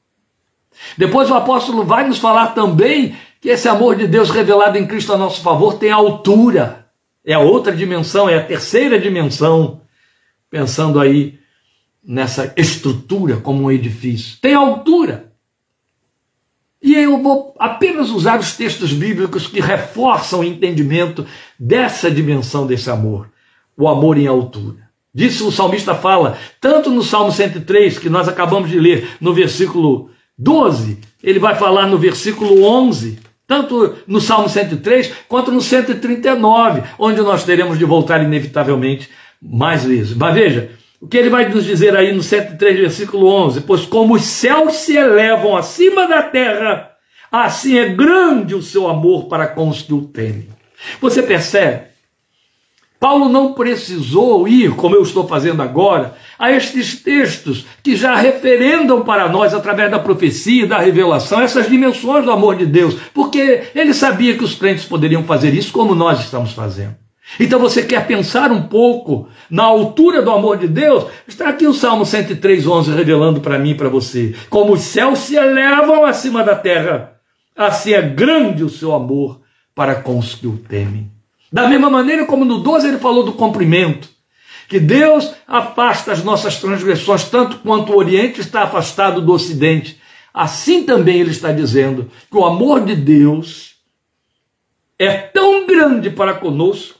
Depois 0.96 1.30
o 1.30 1.34
apóstolo 1.34 1.84
vai 1.84 2.06
nos 2.06 2.18
falar 2.18 2.48
também 2.48 3.16
que 3.40 3.48
esse 3.48 3.68
amor 3.68 3.96
de 3.96 4.06
Deus 4.06 4.30
revelado 4.30 4.78
em 4.78 4.86
Cristo 4.86 5.12
a 5.12 5.18
nosso 5.18 5.40
favor 5.40 5.74
tem 5.74 5.90
altura. 5.90 6.83
É 7.24 7.32
a 7.32 7.38
outra 7.38 7.74
dimensão, 7.74 8.28
é 8.28 8.36
a 8.36 8.44
terceira 8.44 8.98
dimensão, 8.98 9.80
pensando 10.50 11.00
aí 11.00 11.38
nessa 12.04 12.52
estrutura 12.56 13.38
como 13.38 13.64
um 13.64 13.70
edifício. 13.70 14.38
Tem 14.40 14.54
altura. 14.54 15.32
E 16.82 16.94
eu 16.94 17.22
vou 17.22 17.54
apenas 17.58 18.10
usar 18.10 18.38
os 18.38 18.54
textos 18.54 18.92
bíblicos 18.92 19.46
que 19.46 19.58
reforçam 19.58 20.40
o 20.40 20.44
entendimento 20.44 21.26
dessa 21.58 22.10
dimensão 22.10 22.66
desse 22.66 22.90
amor, 22.90 23.30
o 23.74 23.88
amor 23.88 24.18
em 24.18 24.26
altura. 24.26 24.84
Disso 25.14 25.48
o 25.48 25.52
salmista 25.52 25.94
fala, 25.94 26.36
tanto 26.60 26.90
no 26.90 27.02
Salmo 27.02 27.32
103, 27.32 27.98
que 27.98 28.10
nós 28.10 28.28
acabamos 28.28 28.68
de 28.68 28.78
ler, 28.78 29.16
no 29.18 29.32
versículo 29.32 30.10
12, 30.36 30.98
ele 31.22 31.38
vai 31.38 31.54
falar 31.54 31.86
no 31.86 31.96
versículo 31.96 32.64
11, 32.64 33.18
tanto 33.46 33.96
no 34.06 34.20
Salmo 34.20 34.48
103 34.48 35.12
quanto 35.28 35.52
no 35.52 35.60
139, 35.60 36.82
onde 36.98 37.20
nós 37.20 37.44
teremos 37.44 37.78
de 37.78 37.84
voltar 37.84 38.22
inevitavelmente 38.22 39.10
mais 39.40 39.84
vezes. 39.84 40.14
Mas 40.14 40.34
veja, 40.34 40.70
o 41.00 41.06
que 41.06 41.18
ele 41.18 41.28
vai 41.28 41.48
nos 41.48 41.64
dizer 41.64 41.94
aí 41.96 42.12
no 42.12 42.22
103, 42.22 42.78
versículo 42.78 43.26
11: 43.26 43.60
Pois 43.62 43.84
como 43.84 44.14
os 44.14 44.22
céus 44.22 44.76
se 44.76 44.96
elevam 44.96 45.56
acima 45.56 46.08
da 46.08 46.22
terra, 46.22 46.90
assim 47.30 47.78
é 47.78 47.88
grande 47.88 48.54
o 48.54 48.62
seu 48.62 48.88
amor 48.88 49.26
para 49.26 49.46
com 49.46 49.68
os 49.68 49.82
que 49.82 49.92
o 49.92 50.02
temem. 50.02 50.48
Você 51.00 51.22
percebe? 51.22 51.93
Paulo 52.98 53.28
não 53.28 53.52
precisou 53.52 54.48
ir, 54.48 54.74
como 54.76 54.94
eu 54.94 55.02
estou 55.02 55.28
fazendo 55.28 55.62
agora, 55.62 56.14
a 56.38 56.50
estes 56.50 57.02
textos 57.02 57.66
que 57.82 57.94
já 57.94 58.16
referendam 58.16 59.02
para 59.02 59.28
nós, 59.28 59.52
através 59.52 59.90
da 59.90 59.98
profecia, 59.98 60.66
da 60.66 60.78
revelação, 60.78 61.40
essas 61.40 61.68
dimensões 61.68 62.24
do 62.24 62.30
amor 62.30 62.56
de 62.56 62.64
Deus, 62.64 62.96
porque 63.12 63.64
ele 63.74 63.92
sabia 63.92 64.36
que 64.36 64.44
os 64.44 64.54
crentes 64.54 64.84
poderiam 64.84 65.22
fazer 65.24 65.52
isso 65.52 65.72
como 65.72 65.94
nós 65.94 66.20
estamos 66.20 66.52
fazendo. 66.52 66.96
Então 67.40 67.58
você 67.58 67.82
quer 67.82 68.06
pensar 68.06 68.52
um 68.52 68.62
pouco 68.62 69.28
na 69.50 69.64
altura 69.64 70.22
do 70.22 70.30
amor 70.30 70.58
de 70.58 70.68
Deus? 70.68 71.06
Está 71.26 71.48
aqui 71.48 71.66
o 71.66 71.74
Salmo 71.74 72.04
103, 72.04 72.66
11 72.66 72.92
revelando 72.92 73.40
para 73.40 73.58
mim 73.58 73.70
e 73.70 73.74
para 73.74 73.88
você. 73.88 74.34
Como 74.48 74.74
os 74.74 74.80
céus 74.80 75.20
se 75.20 75.34
elevam 75.34 76.04
acima 76.04 76.44
da 76.44 76.54
terra, 76.54 77.14
assim 77.56 77.92
é 77.92 78.02
grande 78.02 78.62
o 78.62 78.68
seu 78.68 78.94
amor 78.94 79.40
para 79.74 79.96
com 79.96 80.18
os 80.18 80.34
que 80.34 80.46
o 80.46 80.58
temem. 80.58 81.13
Da 81.54 81.68
mesma 81.68 81.88
maneira 81.88 82.26
como 82.26 82.44
no 82.44 82.58
12 82.58 82.88
ele 82.88 82.98
falou 82.98 83.22
do 83.22 83.34
comprimento, 83.34 84.08
que 84.68 84.80
Deus 84.80 85.32
afasta 85.46 86.10
as 86.10 86.24
nossas 86.24 86.56
transgressões 86.56 87.22
tanto 87.28 87.58
quanto 87.58 87.92
o 87.92 87.96
Oriente 87.96 88.40
está 88.40 88.64
afastado 88.64 89.20
do 89.22 89.32
Ocidente. 89.32 90.00
Assim 90.34 90.82
também 90.82 91.20
ele 91.20 91.30
está 91.30 91.52
dizendo 91.52 92.10
que 92.28 92.36
o 92.36 92.44
amor 92.44 92.84
de 92.84 92.96
Deus 92.96 93.76
é 94.98 95.12
tão 95.12 95.64
grande 95.64 96.10
para 96.10 96.34
conosco 96.34 96.98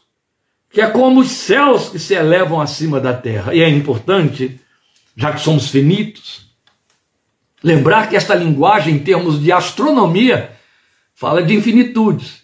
que 0.70 0.80
é 0.80 0.88
como 0.88 1.22
os 1.22 1.32
céus 1.32 1.88
que 1.88 1.98
se 1.98 2.14
elevam 2.14 2.60
acima 2.60 3.00
da 3.00 3.12
terra. 3.12 3.52
E 3.52 3.60
é 3.60 3.68
importante, 3.68 4.60
já 5.16 5.32
que 5.32 5.40
somos 5.40 5.68
finitos, 5.68 6.46
lembrar 7.60 8.08
que 8.08 8.14
esta 8.14 8.36
linguagem, 8.36 8.94
em 8.94 8.98
termos 9.00 9.42
de 9.42 9.50
astronomia, 9.50 10.52
fala 11.12 11.42
de 11.42 11.56
infinitudes 11.56 12.43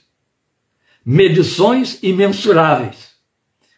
medições 1.04 1.98
imensuráveis. 2.02 3.10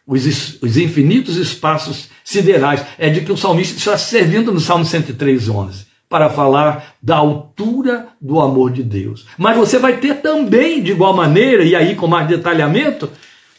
Os, 0.05 0.61
os 0.61 0.77
infinitos 0.77 1.37
espaços 1.37 2.09
siderais. 2.23 2.85
É 2.97 3.09
de 3.09 3.21
que 3.21 3.31
o 3.31 3.37
salmista 3.37 3.77
está 3.77 3.97
servindo 3.97 4.51
no 4.51 4.59
Salmo 4.59 4.85
103, 4.85 5.49
11 5.49 5.93
para 6.09 6.29
falar 6.29 6.95
da 7.01 7.15
altura 7.15 8.09
do 8.21 8.39
amor 8.39 8.71
de 8.71 8.83
Deus. 8.83 9.25
Mas 9.35 9.57
você 9.57 9.79
vai 9.79 9.97
ter 9.97 10.21
também, 10.21 10.83
de 10.83 10.91
igual 10.91 11.15
maneira, 11.15 11.63
e 11.63 11.75
aí 11.75 11.95
com 11.95 12.05
mais 12.05 12.27
detalhamento, 12.27 13.09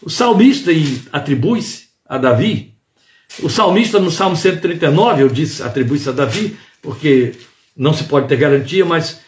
o 0.00 0.08
salmista, 0.08 0.70
e 0.70 1.02
atribui-se 1.10 1.86
a 2.08 2.16
Davi, 2.16 2.74
o 3.42 3.50
salmista 3.50 3.98
no 3.98 4.10
Salmo 4.10 4.36
139, 4.36 5.22
eu 5.22 5.28
disse 5.28 5.62
atribui-se 5.62 6.08
a 6.08 6.12
Davi, 6.12 6.56
porque 6.80 7.32
não 7.76 7.92
se 7.92 8.04
pode 8.04 8.28
ter 8.28 8.36
garantia, 8.36 8.84
mas 8.84 9.20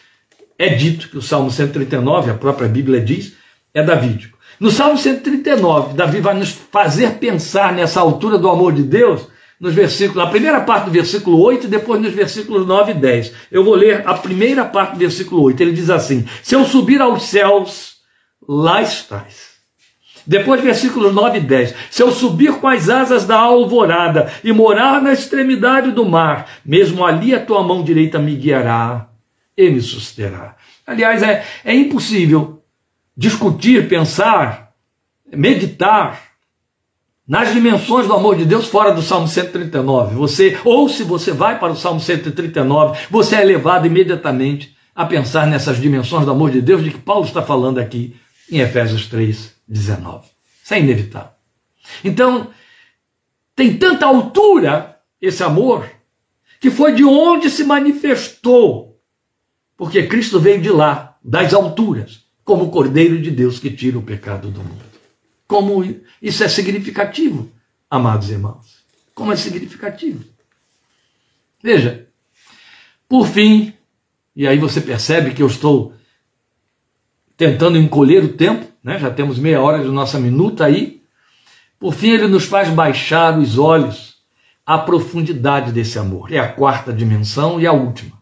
é 0.57 0.69
dito 0.69 1.09
que 1.09 1.17
o 1.17 1.21
Salmo 1.21 1.51
139, 1.51 2.31
a 2.31 2.35
própria 2.35 2.69
Bíblia 2.69 3.01
diz, 3.01 3.33
é 3.79 3.83
davídico. 3.83 4.37
No 4.59 4.71
Salmo 4.71 4.97
139, 4.97 5.93
Davi 5.93 6.19
vai 6.19 6.33
nos 6.33 6.49
fazer 6.49 7.15
pensar 7.19 7.71
nessa 7.71 8.01
altura 8.01 8.37
do 8.39 8.49
amor 8.49 8.73
de 8.73 8.81
Deus, 8.81 9.27
nos 9.59 9.73
versículos, 9.73 10.23
a 10.23 10.29
primeira 10.29 10.61
parte 10.61 10.85
do 10.85 10.91
versículo 10.91 11.39
8 11.41 11.65
e 11.65 11.69
depois 11.69 12.01
nos 12.01 12.13
versículos 12.13 12.65
9 12.65 12.91
e 12.91 12.95
10. 12.95 13.33
Eu 13.51 13.63
vou 13.63 13.75
ler 13.75 14.03
a 14.07 14.15
primeira 14.15 14.65
parte 14.65 14.93
do 14.93 14.99
versículo 14.99 15.43
8. 15.43 15.61
Ele 15.61 15.73
diz 15.73 15.89
assim: 15.89 16.25
Se 16.41 16.55
eu 16.55 16.65
subir 16.65 17.01
aos 17.01 17.23
céus, 17.23 17.97
lá 18.47 18.81
estás. 18.81 19.57
Depois, 20.25 20.61
versículos 20.61 21.13
9 21.13 21.37
e 21.37 21.41
10. 21.41 21.75
Se 21.89 22.03
eu 22.03 22.11
subir 22.11 22.53
com 22.53 22.67
as 22.67 22.89
asas 22.89 23.25
da 23.25 23.37
alvorada 23.37 24.31
e 24.43 24.51
morar 24.51 25.01
na 25.01 25.13
extremidade 25.13 25.91
do 25.91 26.05
mar, 26.05 26.49
mesmo 26.65 27.05
ali 27.05 27.33
a 27.33 27.39
tua 27.39 27.63
mão 27.63 27.83
direita 27.83 28.19
me 28.19 28.35
guiará 28.35 29.07
e 29.55 29.69
me 29.69 29.81
susterá. 29.81 30.55
Aliás, 30.85 31.23
é, 31.23 31.43
é 31.63 31.73
impossível 31.73 32.56
discutir, 33.17 33.89
pensar, 33.89 34.73
meditar 35.33 36.21
nas 37.27 37.51
dimensões 37.51 38.07
do 38.07 38.13
amor 38.13 38.37
de 38.37 38.45
Deus 38.45 38.67
fora 38.67 38.93
do 38.93 39.01
Salmo 39.01 39.27
139. 39.27 40.15
Você, 40.15 40.57
ou 40.63 40.87
se 40.87 41.03
você 41.03 41.31
vai 41.31 41.59
para 41.59 41.73
o 41.73 41.75
Salmo 41.75 41.99
139, 41.99 43.07
você 43.09 43.35
é 43.35 43.43
levado 43.43 43.87
imediatamente 43.87 44.77
a 44.95 45.05
pensar 45.05 45.47
nessas 45.47 45.81
dimensões 45.81 46.25
do 46.25 46.31
amor 46.31 46.51
de 46.51 46.61
Deus 46.61 46.83
de 46.83 46.91
que 46.91 46.99
Paulo 46.99 47.25
está 47.25 47.41
falando 47.41 47.79
aqui 47.79 48.15
em 48.49 48.59
Efésios 48.59 49.07
3, 49.07 49.53
19. 49.67 50.27
Isso 50.63 50.73
é 50.73 50.79
inevitável. 50.79 51.31
Então, 52.03 52.49
tem 53.55 53.77
tanta 53.77 54.05
altura 54.05 54.99
esse 55.21 55.43
amor 55.43 55.89
que 56.59 56.69
foi 56.69 56.93
de 56.93 57.03
onde 57.03 57.49
se 57.49 57.63
manifestou, 57.63 58.99
porque 59.75 60.03
Cristo 60.03 60.39
veio 60.39 60.61
de 60.61 60.69
lá, 60.69 61.17
das 61.23 61.53
alturas, 61.53 62.26
como 62.47 62.63
o 62.63 62.69
Cordeiro 62.69 63.21
de 63.21 63.29
Deus 63.29 63.59
que 63.59 63.69
tira 63.69 63.99
o 63.99 64.01
pecado 64.01 64.49
do 64.49 64.63
mundo. 64.63 64.81
Como 65.45 65.83
isso 66.21 66.45
é 66.45 66.47
significativo, 66.47 67.51
amados 67.91 68.29
irmãos. 68.29 68.85
Como 69.13 69.33
é 69.33 69.35
significativo. 69.35 70.23
Veja, 71.61 72.07
por 73.09 73.27
fim, 73.27 73.73
e 74.33 74.47
aí 74.47 74.57
você 74.57 74.79
percebe 74.79 75.33
que 75.33 75.43
eu 75.43 75.47
estou 75.47 75.93
tentando 77.35 77.77
encolher 77.77 78.23
o 78.23 78.29
tempo, 78.29 78.65
né? 78.81 78.97
já 78.97 79.11
temos 79.11 79.37
meia 79.37 79.59
hora 79.59 79.83
de 79.83 79.89
nossa 79.89 80.17
minuta 80.17 80.63
aí. 80.63 81.01
Por 81.77 81.93
fim, 81.93 82.11
ele 82.11 82.27
nos 82.27 82.45
faz 82.45 82.69
baixar 82.69 83.37
os 83.37 83.57
olhos 83.57 84.19
à 84.65 84.77
profundidade 84.77 85.73
desse 85.73 85.99
amor. 85.99 86.31
É 86.31 86.39
a 86.39 86.53
quarta 86.53 86.93
dimensão 86.93 87.59
e 87.59 87.67
a 87.67 87.73
última. 87.73 88.17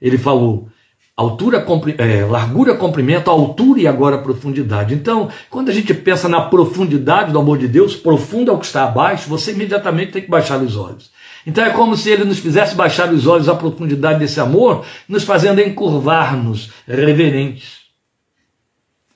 Ele 0.00 0.18
falou: 0.18 0.68
altura, 1.16 1.64
é, 1.98 2.24
largura, 2.24 2.74
comprimento, 2.74 3.30
altura 3.30 3.80
e 3.80 3.86
agora 3.86 4.18
profundidade. 4.18 4.94
Então, 4.94 5.30
quando 5.48 5.68
a 5.68 5.72
gente 5.72 5.94
pensa 5.94 6.28
na 6.28 6.42
profundidade 6.42 7.32
do 7.32 7.38
amor 7.38 7.58
de 7.58 7.68
Deus, 7.68 7.94
profundo 7.94 8.50
é 8.50 8.54
o 8.54 8.58
que 8.58 8.66
está 8.66 8.84
abaixo, 8.84 9.28
você 9.28 9.52
imediatamente 9.52 10.12
tem 10.12 10.22
que 10.22 10.30
baixar 10.30 10.60
os 10.60 10.76
olhos. 10.76 11.12
Então 11.46 11.62
é 11.62 11.70
como 11.70 11.96
se 11.96 12.10
ele 12.10 12.24
nos 12.24 12.38
fizesse 12.38 12.74
baixar 12.74 13.12
os 13.12 13.26
olhos 13.26 13.48
à 13.48 13.54
profundidade 13.54 14.18
desse 14.18 14.40
amor, 14.40 14.84
nos 15.08 15.24
fazendo 15.24 15.60
encurvar-nos 15.60 16.70
reverentes. 16.86 17.84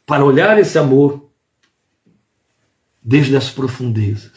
para 0.06 0.24
olhar 0.24 0.58
esse 0.58 0.78
amor 0.78 1.28
desde 3.02 3.36
as 3.36 3.50
profundezas. 3.50 4.32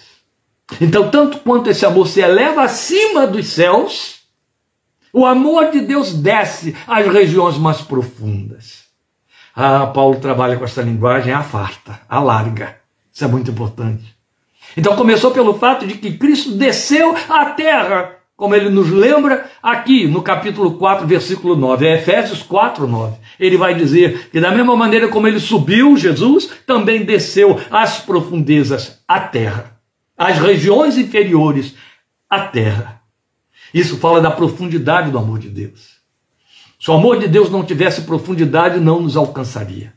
Então, 0.82 1.10
tanto 1.10 1.40
quanto 1.40 1.70
esse 1.70 1.86
amor 1.86 2.08
se 2.08 2.20
eleva 2.20 2.64
acima 2.64 3.26
dos 3.26 3.48
céus, 3.48 4.21
o 5.14 5.26
amor 5.26 5.72
de 5.72 5.82
Deus 5.82 6.14
desce 6.14 6.76
às 6.88 7.06
regiões 7.08 7.58
mais 7.58 7.82
profundas. 7.82 8.86
Ah, 9.56 9.88
Paulo 9.88 10.20
trabalha 10.20 10.58
com 10.58 10.64
essa 10.64 10.82
linguagem 10.82 11.34
afarta, 11.34 12.00
alarga. 12.08 12.78
Isso 13.12 13.26
é 13.26 13.28
muito 13.28 13.52
importante. 13.52 14.16
Então 14.78 14.96
começou 14.96 15.32
pelo 15.32 15.54
fato 15.56 15.86
de 15.86 15.96
que 15.96 16.18
Cristo 16.18 16.52
desceu 16.52 17.14
à 17.28 17.46
terra, 17.48 18.16
como 18.38 18.56
ele 18.56 18.70
nos 18.70 18.90
lembra 18.90 19.52
aqui 19.62 20.08
no 20.08 20.22
capítulo 20.22 20.76
4, 20.78 21.06
versículo 21.06 21.56
9, 21.56 21.86
é 21.86 21.96
Efésios 21.96 22.42
4, 22.42 22.88
9. 22.88 23.18
Ele 23.38 23.58
vai 23.58 23.76
dizer 23.76 24.30
que 24.32 24.40
da 24.40 24.52
mesma 24.52 24.76
maneira 24.76 25.10
como 25.10 25.28
ele 25.28 25.40
subiu, 25.40 25.98
Jesus 25.98 26.50
também 26.66 27.04
desceu 27.04 27.60
às 27.70 28.00
profundezas, 28.00 29.04
à 29.08 29.20
terra, 29.20 29.78
às 30.18 30.40
regiões 30.40 30.98
inferiores, 30.98 31.76
à 32.30 32.40
terra. 32.40 33.01
Isso 33.74 33.98
fala 33.98 34.22
da 34.22 34.32
profundidade 34.32 35.12
do 35.12 35.18
amor 35.18 35.40
de 35.40 35.50
Deus. 35.50 36.02
Se 36.80 36.90
o 36.90 36.94
amor 36.94 37.20
de 37.20 37.28
Deus 37.28 37.50
não 37.50 37.64
tivesse 37.64 38.02
profundidade, 38.02 38.80
não 38.80 39.02
nos 39.02 39.16
alcançaria. 39.16 39.94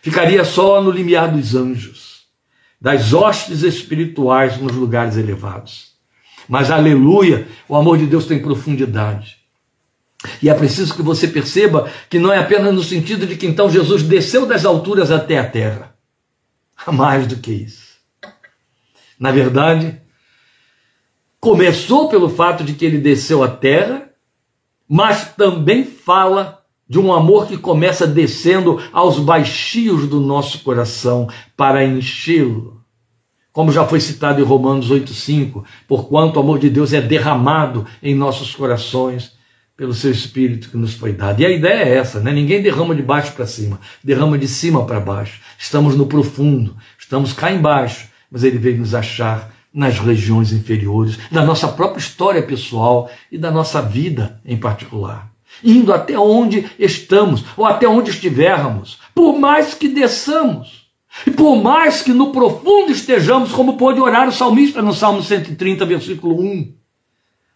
Ficaria 0.00 0.44
só 0.44 0.82
no 0.82 0.90
limiar 0.90 1.30
dos 1.30 1.54
anjos, 1.54 2.24
das 2.80 3.12
hostes 3.12 3.62
espirituais 3.62 4.58
nos 4.58 4.74
lugares 4.74 5.16
elevados. 5.16 5.94
Mas, 6.48 6.70
aleluia, 6.70 7.48
o 7.68 7.76
amor 7.76 7.98
de 7.98 8.06
Deus 8.06 8.26
tem 8.26 8.40
profundidade. 8.40 9.38
E 10.42 10.48
é 10.48 10.54
preciso 10.54 10.94
que 10.94 11.02
você 11.02 11.28
perceba 11.28 11.90
que 12.08 12.18
não 12.18 12.32
é 12.32 12.38
apenas 12.38 12.74
no 12.74 12.82
sentido 12.82 13.26
de 13.26 13.36
que 13.36 13.46
então 13.46 13.70
Jesus 13.70 14.02
desceu 14.02 14.46
das 14.46 14.64
alturas 14.64 15.10
até 15.10 15.38
a 15.38 15.48
terra. 15.48 15.94
Há 16.86 16.90
mais 16.90 17.26
do 17.26 17.36
que 17.36 17.52
isso. 17.52 17.94
Na 19.18 19.30
verdade, 19.30 20.00
começou 21.44 22.08
pelo 22.08 22.30
fato 22.30 22.64
de 22.64 22.72
que 22.72 22.86
ele 22.86 22.96
desceu 22.96 23.42
à 23.42 23.48
terra, 23.48 24.08
mas 24.88 25.34
também 25.36 25.84
fala 25.84 26.62
de 26.88 26.98
um 26.98 27.12
amor 27.12 27.46
que 27.46 27.58
começa 27.58 28.06
descendo 28.06 28.80
aos 28.90 29.18
baixios 29.18 30.08
do 30.08 30.20
nosso 30.20 30.60
coração 30.64 31.28
para 31.54 31.84
enchê-lo. 31.84 32.80
Como 33.52 33.70
já 33.70 33.84
foi 33.84 34.00
citado 34.00 34.40
em 34.40 34.44
Romanos 34.44 34.90
8,5, 34.90 35.64
porquanto 35.86 36.38
o 36.38 36.40
amor 36.40 36.58
de 36.58 36.70
Deus 36.70 36.94
é 36.94 37.00
derramado 37.02 37.86
em 38.02 38.14
nossos 38.14 38.54
corações 38.54 39.34
pelo 39.76 39.92
seu 39.92 40.10
Espírito 40.10 40.70
que 40.70 40.78
nos 40.78 40.94
foi 40.94 41.12
dado. 41.12 41.40
E 41.40 41.46
a 41.46 41.50
ideia 41.50 41.84
é 41.84 41.96
essa, 41.96 42.20
né? 42.20 42.32
Ninguém 42.32 42.62
derrama 42.62 42.94
de 42.94 43.02
baixo 43.02 43.32
para 43.32 43.46
cima, 43.46 43.78
derrama 44.02 44.38
de 44.38 44.48
cima 44.48 44.84
para 44.86 44.98
baixo. 44.98 45.40
Estamos 45.58 45.94
no 45.94 46.06
profundo, 46.06 46.74
estamos 46.98 47.34
cá 47.34 47.52
embaixo, 47.52 48.08
mas 48.30 48.44
ele 48.44 48.56
veio 48.56 48.78
nos 48.78 48.94
achar 48.94 49.53
nas 49.74 49.98
regiões 49.98 50.52
inferiores, 50.52 51.18
da 51.32 51.44
nossa 51.44 51.66
própria 51.66 51.98
história 51.98 52.40
pessoal 52.40 53.10
e 53.32 53.36
da 53.36 53.50
nossa 53.50 53.82
vida 53.82 54.40
em 54.46 54.56
particular. 54.56 55.32
Indo 55.64 55.92
até 55.92 56.16
onde 56.16 56.66
estamos, 56.78 57.44
ou 57.56 57.66
até 57.66 57.88
onde 57.88 58.10
estivermos, 58.10 58.98
por 59.12 59.36
mais 59.36 59.74
que 59.74 59.88
desçamos, 59.88 60.84
e 61.26 61.30
por 61.30 61.56
mais 61.56 62.02
que 62.02 62.12
no 62.12 62.30
profundo 62.30 62.92
estejamos, 62.92 63.52
como 63.52 63.76
pôde 63.76 64.00
orar 64.00 64.28
o 64.28 64.32
salmista 64.32 64.80
no 64.80 64.92
Salmo 64.92 65.22
130, 65.22 65.84
versículo 65.86 66.40
1. 66.40 66.72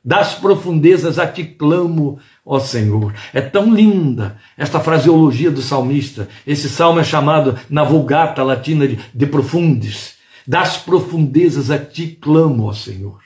Das 0.04 0.34
profundezas 0.34 1.18
a 1.18 1.26
ti 1.26 1.44
clamo, 1.44 2.18
ó 2.46 2.58
Senhor. 2.60 3.12
É 3.34 3.40
tão 3.40 3.72
linda 3.74 4.38
esta 4.56 4.80
fraseologia 4.80 5.50
do 5.50 5.60
salmista. 5.60 6.28
Esse 6.46 6.68
salmo 6.68 7.00
é 7.00 7.04
chamado 7.04 7.58
na 7.68 7.82
vulgata 7.82 8.42
latina 8.44 8.86
de, 8.86 8.98
de 9.12 9.26
profundis 9.26 10.17
das 10.48 10.78
profundezas 10.78 11.70
a 11.70 11.78
ti 11.78 12.06
clamo, 12.18 12.64
ó 12.64 12.72
Senhor. 12.72 13.20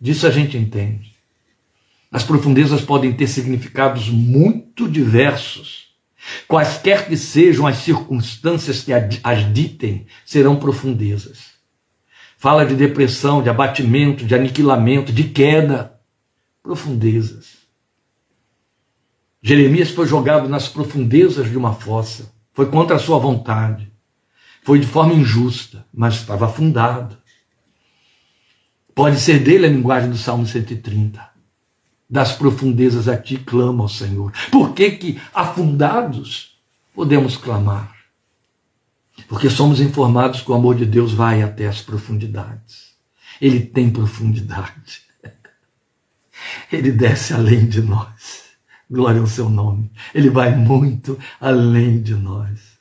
Disso 0.00 0.24
a 0.24 0.30
gente 0.30 0.56
entende. 0.56 1.16
As 2.12 2.22
profundezas 2.22 2.80
podem 2.80 3.12
ter 3.12 3.26
significados 3.26 4.08
muito 4.08 4.88
diversos. 4.88 5.88
Quaisquer 6.46 7.08
que 7.08 7.16
sejam 7.16 7.66
as 7.66 7.78
circunstâncias 7.78 8.82
que 8.82 8.92
as 8.92 9.52
ditem, 9.52 10.06
serão 10.24 10.54
profundezas. 10.54 11.56
Fala 12.38 12.64
de 12.64 12.76
depressão, 12.76 13.42
de 13.42 13.50
abatimento, 13.50 14.24
de 14.24 14.32
aniquilamento, 14.32 15.12
de 15.12 15.24
queda. 15.24 15.98
Profundezas. 16.62 17.56
Jeremias 19.42 19.90
foi 19.90 20.06
jogado 20.06 20.48
nas 20.48 20.68
profundezas 20.68 21.50
de 21.50 21.56
uma 21.56 21.74
fossa. 21.74 22.32
Foi 22.52 22.66
contra 22.66 22.94
a 22.94 23.00
sua 23.00 23.18
vontade. 23.18 23.95
Foi 24.66 24.80
de 24.80 24.86
forma 24.88 25.14
injusta, 25.14 25.86
mas 25.94 26.14
estava 26.14 26.46
afundado. 26.46 27.16
Pode 28.92 29.20
ser 29.20 29.38
dele 29.38 29.64
a 29.64 29.70
linguagem 29.70 30.10
do 30.10 30.18
Salmo 30.18 30.44
130. 30.44 31.24
Das 32.10 32.32
profundezas 32.32 33.06
a 33.06 33.16
ti 33.16 33.36
clama 33.36 33.84
ao 33.84 33.88
Senhor. 33.88 34.32
Por 34.50 34.74
que, 34.74 34.90
que 34.90 35.20
afundados 35.32 36.58
podemos 36.92 37.36
clamar? 37.36 37.94
Porque 39.28 39.48
somos 39.48 39.80
informados 39.80 40.40
que 40.40 40.50
o 40.50 40.54
amor 40.54 40.74
de 40.74 40.84
Deus 40.84 41.12
vai 41.14 41.44
até 41.44 41.68
as 41.68 41.80
profundidades. 41.80 42.96
Ele 43.40 43.60
tem 43.60 43.88
profundidade. 43.88 45.02
Ele 46.72 46.90
desce 46.90 47.32
além 47.32 47.68
de 47.68 47.82
nós. 47.82 48.46
Glória 48.90 49.20
ao 49.20 49.28
seu 49.28 49.48
nome. 49.48 49.92
Ele 50.12 50.28
vai 50.28 50.56
muito 50.56 51.16
além 51.40 52.02
de 52.02 52.16
nós. 52.16 52.75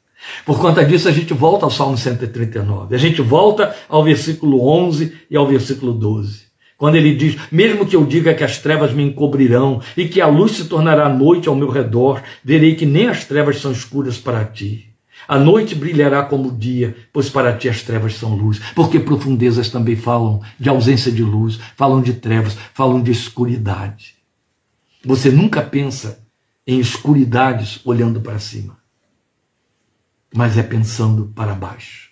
Por 0.46 0.60
conta 0.60 0.84
disso, 0.84 1.08
a 1.08 1.12
gente 1.12 1.34
volta 1.34 1.66
ao 1.66 1.72
Salmo 1.72 1.98
139. 1.98 2.96
A 2.96 2.98
gente 2.98 3.22
volta 3.22 3.76
ao 3.90 4.04
versículo 4.04 4.68
11 4.68 5.14
e 5.30 5.36
ao 5.36 5.48
versículo 5.48 5.94
12. 5.94 6.46
Quando 6.78 6.96
ele 6.96 7.16
diz: 7.16 7.38
Mesmo 7.52 7.86
que 7.86 7.96
eu 7.96 8.06
diga 8.06 8.34
que 8.34 8.44
as 8.44 8.60
trevas 8.60 8.94
me 8.94 9.04
encobrirão 9.04 9.82
e 9.96 10.08
que 10.08 10.20
a 10.22 10.28
luz 10.28 10.54
se 10.54 10.66
tornará 10.66 11.08
noite 11.08 11.48
ao 11.48 11.56
meu 11.56 11.70
redor, 11.70 12.22
verei 12.44 12.76
que 12.76 12.86
nem 12.86 13.08
as 13.08 13.26
trevas 13.26 13.60
são 13.60 13.72
escuras 13.72 14.18
para 14.18 14.44
ti. 14.44 14.90
A 15.28 15.40
noite 15.40 15.74
brilhará 15.74 16.24
como 16.24 16.50
o 16.50 16.56
dia, 16.56 16.96
pois 17.12 17.30
para 17.30 17.56
ti 17.56 17.68
as 17.68 17.82
trevas 17.82 18.16
são 18.16 18.36
luz. 18.36 18.60
Porque 18.76 19.00
profundezas 19.00 19.70
também 19.70 19.96
falam 19.96 20.42
de 20.60 20.70
ausência 20.70 21.12
de 21.12 21.24
luz, 21.24 21.60
falam 21.76 22.02
de 22.02 22.14
trevas, 22.14 22.56
falam 22.74 23.02
de 23.02 23.12
escuridade. 23.12 24.16
Você 25.04 25.32
nunca 25.32 25.62
pensa 25.62 26.20
em 26.68 26.80
escuridades 26.80 27.80
olhando 27.86 28.20
para 28.22 28.38
cima 28.38 28.85
mas 30.36 30.58
é 30.58 30.64
pensando 30.64 31.32
para 31.34 31.56
baixo. 31.56 32.12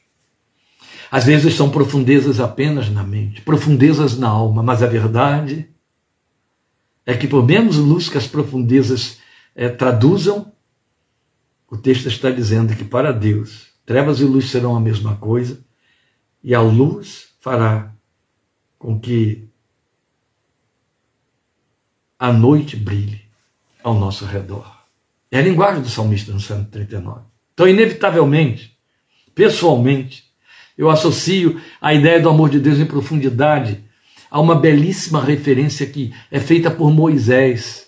Às 1.12 1.26
vezes 1.26 1.56
são 1.56 1.70
profundezas 1.70 2.40
apenas 2.40 2.90
na 2.90 3.04
mente, 3.04 3.42
profundezas 3.42 4.18
na 4.18 4.30
alma, 4.30 4.64
mas 4.64 4.82
a 4.82 4.88
verdade 4.88 5.70
é 7.06 7.16
que, 7.16 7.28
por 7.28 7.46
menos 7.46 7.76
luz 7.76 8.08
que 8.08 8.18
as 8.18 8.26
profundezas 8.26 9.20
é, 9.54 9.68
traduzam, 9.68 10.54
o 11.70 11.78
texto 11.78 12.08
está 12.08 12.32
dizendo 12.32 12.76
que 12.76 12.86
para 12.86 13.12
Deus, 13.12 13.68
trevas 13.86 14.22
e 14.22 14.24
luz 14.24 14.50
serão 14.50 14.76
a 14.76 14.80
mesma 14.80 15.18
coisa, 15.18 15.64
e 16.42 16.56
a 16.56 16.62
luz 16.62 17.34
fará 17.42 17.94
com 18.80 19.00
que 19.00 19.48
a 22.18 22.32
noite 22.32 22.78
brilhe 22.78 23.22
ao 23.84 23.94
nosso 23.94 24.26
redor. 24.26 24.84
É 25.30 25.40
a 25.40 25.42
linguagem 25.42 25.82
do 25.82 25.90
salmista 25.90 26.32
no 26.32 26.40
Salmo 26.40 26.66
39. 26.66 27.33
Então, 27.54 27.68
inevitavelmente, 27.68 28.74
pessoalmente, 29.36 30.24
eu 30.78 30.90
associo 30.90 31.62
a 31.80 31.94
ideia 31.94 32.20
do 32.20 32.30
amor 32.30 32.50
de 32.50 32.60
Deus 32.60 32.80
em 32.80 32.86
profundidade 32.86 33.84
a 34.30 34.40
uma 34.42 34.56
belíssima 34.56 35.24
referência 35.24 35.86
que 35.86 36.12
é 36.32 36.40
feita 36.40 36.72
por 36.72 36.92
Moisés 36.92 37.84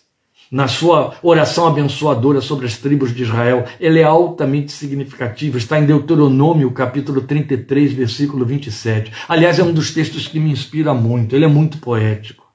na 0.51 0.67
sua 0.67 1.15
oração 1.23 1.65
abençoadora 1.65 2.39
sobre 2.39 2.67
as 2.67 2.77
tribos 2.77 3.13
de 3.13 3.23
Israel. 3.23 3.65
Ele 3.79 3.99
é 3.99 4.03
altamente 4.03 4.71
significativo, 4.71 5.57
está 5.57 5.79
em 5.79 5.85
Deuteronômio, 5.85 6.69
capítulo 6.69 7.21
33, 7.21 7.93
versículo 7.93 8.45
27. 8.45 9.11
Aliás, 9.27 9.57
é 9.57 9.63
um 9.63 9.73
dos 9.73 9.91
textos 9.91 10.27
que 10.27 10.39
me 10.39 10.51
inspira 10.51 10.93
muito, 10.93 11.35
ele 11.35 11.45
é 11.45 11.49
muito 11.49 11.79
poético. 11.79 12.45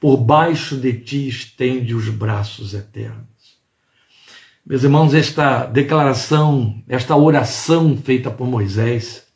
Por 0.00 0.16
baixo 0.16 0.76
de 0.76 0.92
ti 0.92 1.28
estende 1.28 1.94
os 1.94 2.08
braços 2.08 2.74
eternos. 2.74 3.37
Meus 4.68 4.84
irmãos, 4.84 5.14
esta 5.14 5.64
declaração, 5.64 6.82
esta 6.86 7.16
oração 7.16 7.96
feita 7.96 8.30
por 8.30 8.46
Moisés, 8.46 9.26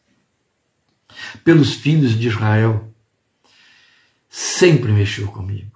pelos 1.43 1.73
filhos 1.73 2.19
de 2.19 2.29
Israel, 2.29 2.93
sempre 4.29 4.93
mexeu 4.93 5.27
comigo. 5.29 5.73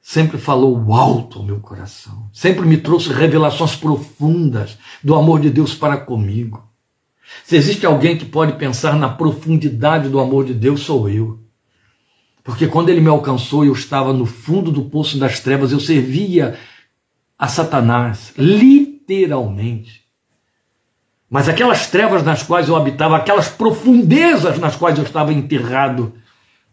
Sempre 0.00 0.38
falou 0.38 0.94
alto 0.94 1.38
ao 1.38 1.44
meu 1.44 1.60
coração. 1.60 2.30
Sempre 2.32 2.64
me 2.64 2.78
trouxe 2.78 3.12
revelações 3.12 3.76
profundas 3.76 4.78
do 5.02 5.14
amor 5.14 5.38
de 5.38 5.50
Deus 5.50 5.74
para 5.74 5.98
comigo. 5.98 6.66
Se 7.44 7.56
existe 7.56 7.84
alguém 7.84 8.16
que 8.16 8.24
pode 8.24 8.54
pensar 8.56 8.96
na 8.96 9.10
profundidade 9.10 10.08
do 10.08 10.18
amor 10.18 10.46
de 10.46 10.54
Deus, 10.54 10.80
sou 10.80 11.10
eu. 11.10 11.40
Porque 12.42 12.66
quando 12.66 12.88
ele 12.88 13.02
me 13.02 13.08
alcançou, 13.10 13.66
eu 13.66 13.74
estava 13.74 14.14
no 14.14 14.24
fundo 14.24 14.72
do 14.72 14.84
poço 14.84 15.18
das 15.18 15.40
trevas, 15.40 15.72
eu 15.72 15.80
servia 15.80 16.58
a 17.38 17.48
Satanás, 17.48 18.32
literalmente 18.38 18.93
literalmente. 19.08 20.04
Mas 21.28 21.48
aquelas 21.48 21.88
trevas 21.88 22.22
nas 22.22 22.42
quais 22.42 22.68
eu 22.68 22.76
habitava, 22.76 23.16
aquelas 23.16 23.48
profundezas 23.48 24.58
nas 24.58 24.76
quais 24.76 24.98
eu 24.98 25.04
estava 25.04 25.32
enterrado, 25.32 26.14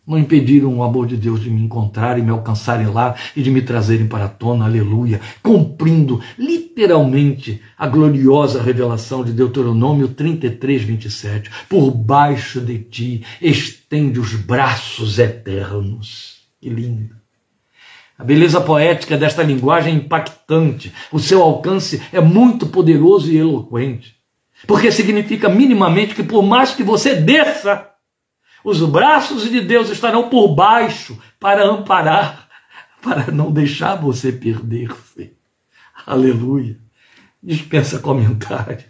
não 0.05 0.17
impediram 0.17 0.75
o 0.75 0.83
amor 0.83 1.07
de 1.07 1.15
Deus 1.15 1.41
de 1.41 1.49
me 1.49 1.61
encontrar 1.61 2.17
e 2.17 2.21
me 2.21 2.31
alcançarem 2.31 2.87
lá 2.87 3.15
e 3.35 3.41
de 3.41 3.51
me 3.51 3.61
trazerem 3.61 4.07
para 4.07 4.25
a 4.25 4.29
tona, 4.29 4.65
aleluia, 4.65 5.21
cumprindo 5.41 6.21
literalmente 6.37 7.61
a 7.77 7.87
gloriosa 7.87 8.61
revelação 8.61 9.23
de 9.23 9.31
Deuteronômio 9.31 10.09
33, 10.09 10.83
27. 10.83 11.51
Por 11.69 11.91
baixo 11.91 12.59
de 12.59 12.79
ti 12.79 13.23
estende 13.41 14.19
os 14.19 14.35
braços 14.35 15.17
eternos. 15.19 16.41
Que 16.59 16.69
lindo. 16.69 17.20
A 18.21 18.23
beleza 18.23 18.61
poética 18.61 19.17
desta 19.17 19.41
linguagem 19.41 19.95
é 19.95 19.97
impactante. 19.97 20.93
O 21.11 21.17
seu 21.17 21.41
alcance 21.41 21.99
é 22.13 22.21
muito 22.21 22.67
poderoso 22.67 23.31
e 23.31 23.37
eloquente. 23.37 24.15
Porque 24.67 24.91
significa 24.91 25.49
minimamente 25.49 26.13
que 26.13 26.21
por 26.21 26.43
mais 26.43 26.71
que 26.71 26.83
você 26.83 27.15
desça, 27.15 27.89
os 28.63 28.79
braços 28.83 29.49
de 29.49 29.59
Deus 29.59 29.89
estarão 29.89 30.29
por 30.29 30.49
baixo 30.49 31.17
para 31.39 31.65
amparar, 31.65 32.47
para 33.01 33.31
não 33.31 33.51
deixar 33.51 33.95
você 33.95 34.31
perder-se. 34.31 35.33
Aleluia. 36.05 36.77
Dispensa 37.41 37.97
comentários. 37.97 38.85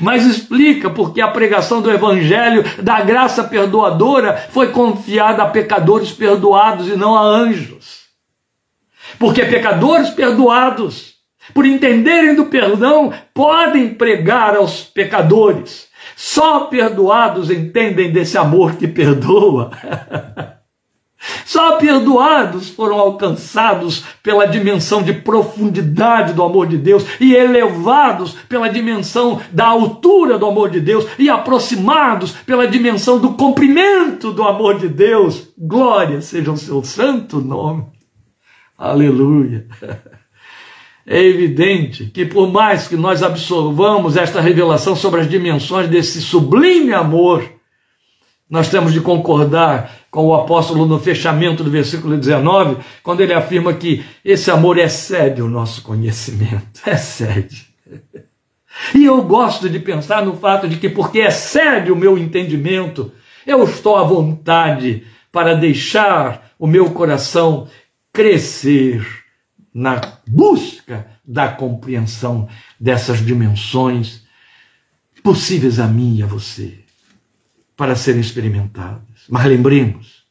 Mas 0.00 0.26
explica 0.26 0.90
porque 0.90 1.20
a 1.20 1.28
pregação 1.28 1.80
do 1.80 1.92
Evangelho 1.92 2.64
da 2.82 3.00
graça 3.02 3.44
perdoadora 3.44 4.48
foi 4.50 4.72
confiada 4.72 5.44
a 5.44 5.48
pecadores 5.48 6.10
perdoados 6.10 6.88
e 6.88 6.96
não 6.96 7.14
a 7.14 7.22
anjos. 7.22 7.95
Porque 9.18 9.44
pecadores 9.44 10.10
perdoados, 10.10 11.14
por 11.54 11.64
entenderem 11.64 12.34
do 12.34 12.46
perdão, 12.46 13.12
podem 13.32 13.94
pregar 13.94 14.56
aos 14.56 14.82
pecadores 14.82 15.86
só 16.14 16.60
perdoados 16.60 17.50
entendem 17.50 18.10
desse 18.10 18.38
amor 18.38 18.76
que 18.76 18.88
perdoa. 18.88 19.70
Só 21.44 21.76
perdoados 21.76 22.68
foram 22.68 23.00
alcançados 23.00 24.04
pela 24.22 24.46
dimensão 24.46 25.02
de 25.02 25.12
profundidade 25.12 26.32
do 26.32 26.42
amor 26.42 26.68
de 26.68 26.78
Deus 26.78 27.04
e 27.18 27.34
elevados 27.34 28.36
pela 28.48 28.68
dimensão 28.68 29.40
da 29.50 29.66
altura 29.66 30.38
do 30.38 30.46
amor 30.46 30.70
de 30.70 30.78
Deus 30.78 31.04
e 31.18 31.28
aproximados 31.28 32.30
pela 32.30 32.68
dimensão 32.68 33.18
do 33.18 33.32
comprimento 33.32 34.30
do 34.30 34.44
amor 34.44 34.78
de 34.78 34.88
Deus. 34.88 35.48
Glória 35.58 36.20
seja 36.20 36.52
o 36.52 36.56
seu 36.56 36.84
santo 36.84 37.40
nome. 37.40 37.95
Aleluia. 38.78 39.66
É 41.06 41.22
evidente 41.22 42.06
que, 42.06 42.26
por 42.26 42.50
mais 42.50 42.88
que 42.88 42.96
nós 42.96 43.22
absorvamos 43.22 44.16
esta 44.16 44.40
revelação 44.40 44.96
sobre 44.96 45.20
as 45.20 45.28
dimensões 45.30 45.88
desse 45.88 46.20
sublime 46.20 46.92
amor, 46.92 47.48
nós 48.50 48.68
temos 48.68 48.92
de 48.92 49.00
concordar 49.00 49.92
com 50.10 50.26
o 50.26 50.34
apóstolo 50.34 50.84
no 50.84 50.98
fechamento 50.98 51.62
do 51.62 51.70
versículo 51.70 52.16
19, 52.16 52.78
quando 53.02 53.20
ele 53.20 53.32
afirma 53.32 53.72
que 53.72 54.04
esse 54.24 54.50
amor 54.50 54.78
excede 54.78 55.40
o 55.42 55.48
nosso 55.48 55.82
conhecimento. 55.82 56.80
Excede. 56.86 57.66
E 58.94 59.04
eu 59.04 59.22
gosto 59.22 59.70
de 59.70 59.78
pensar 59.78 60.24
no 60.24 60.36
fato 60.36 60.68
de 60.68 60.76
que, 60.76 60.88
porque 60.88 61.20
excede 61.20 61.90
o 61.90 61.96
meu 61.96 62.18
entendimento, 62.18 63.10
eu 63.46 63.62
estou 63.64 63.96
à 63.96 64.02
vontade 64.02 65.04
para 65.32 65.54
deixar 65.54 66.50
o 66.58 66.66
meu 66.66 66.90
coração 66.90 67.68
crescer 68.16 69.06
na 69.74 70.00
busca 70.26 71.06
da 71.22 71.52
compreensão 71.52 72.48
dessas 72.80 73.18
dimensões 73.18 74.22
possíveis 75.22 75.78
a 75.78 75.86
mim 75.86 76.16
e 76.16 76.22
a 76.22 76.26
você, 76.26 76.82
para 77.76 77.94
serem 77.94 78.22
experimentadas. 78.22 79.26
Mas 79.28 79.44
lembremos, 79.44 80.24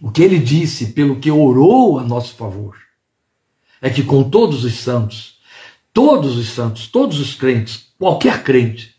o 0.00 0.12
que 0.12 0.22
ele 0.22 0.38
disse, 0.38 0.92
pelo 0.92 1.18
que 1.18 1.28
orou 1.28 1.98
a 1.98 2.04
nosso 2.04 2.36
favor, 2.36 2.78
é 3.82 3.90
que 3.90 4.04
com 4.04 4.30
todos 4.30 4.64
os 4.64 4.74
santos, 4.74 5.40
todos 5.92 6.36
os 6.36 6.50
santos, 6.50 6.86
todos 6.86 7.18
os 7.18 7.34
crentes, 7.34 7.92
qualquer 7.98 8.44
crente, 8.44 8.94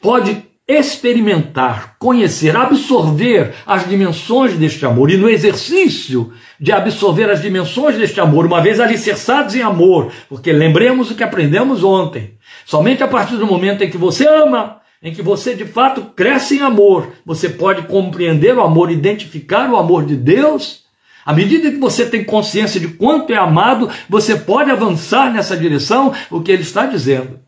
pode 0.00 0.49
experimentar, 0.78 1.96
conhecer, 1.98 2.56
absorver 2.56 3.52
as 3.66 3.88
dimensões 3.88 4.54
deste 4.54 4.84
amor. 4.86 5.10
E 5.10 5.16
no 5.16 5.28
exercício 5.28 6.32
de 6.58 6.70
absorver 6.72 7.30
as 7.30 7.40
dimensões 7.42 7.96
deste 7.96 8.20
amor, 8.20 8.46
uma 8.46 8.60
vez 8.60 8.78
alicerçados 8.78 9.54
em 9.54 9.62
amor, 9.62 10.12
porque 10.28 10.52
lembremos 10.52 11.10
o 11.10 11.14
que 11.14 11.24
aprendemos 11.24 11.82
ontem. 11.82 12.34
Somente 12.64 13.02
a 13.02 13.08
partir 13.08 13.36
do 13.36 13.46
momento 13.46 13.82
em 13.82 13.90
que 13.90 13.98
você 13.98 14.26
ama, 14.26 14.80
em 15.02 15.12
que 15.12 15.22
você 15.22 15.54
de 15.54 15.64
fato 15.64 16.02
cresce 16.14 16.58
em 16.58 16.62
amor, 16.62 17.12
você 17.24 17.48
pode 17.48 17.82
compreender 17.82 18.54
o 18.56 18.62
amor, 18.62 18.90
identificar 18.90 19.70
o 19.70 19.76
amor 19.76 20.04
de 20.04 20.14
Deus. 20.14 20.84
À 21.24 21.32
medida 21.32 21.70
que 21.70 21.78
você 21.78 22.04
tem 22.06 22.22
consciência 22.22 22.78
de 22.78 22.88
quanto 22.88 23.32
é 23.32 23.36
amado, 23.36 23.88
você 24.08 24.36
pode 24.36 24.70
avançar 24.70 25.32
nessa 25.32 25.56
direção. 25.56 26.12
O 26.30 26.40
que 26.40 26.52
ele 26.52 26.62
está 26.62 26.86
dizendo 26.86 27.40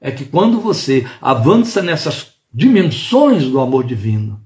é 0.00 0.10
que 0.10 0.24
quando 0.24 0.60
você 0.60 1.06
avança 1.20 1.82
nessas 1.82 2.39
dimensões 2.52 3.44
do 3.44 3.60
amor 3.60 3.84
divino, 3.84 4.44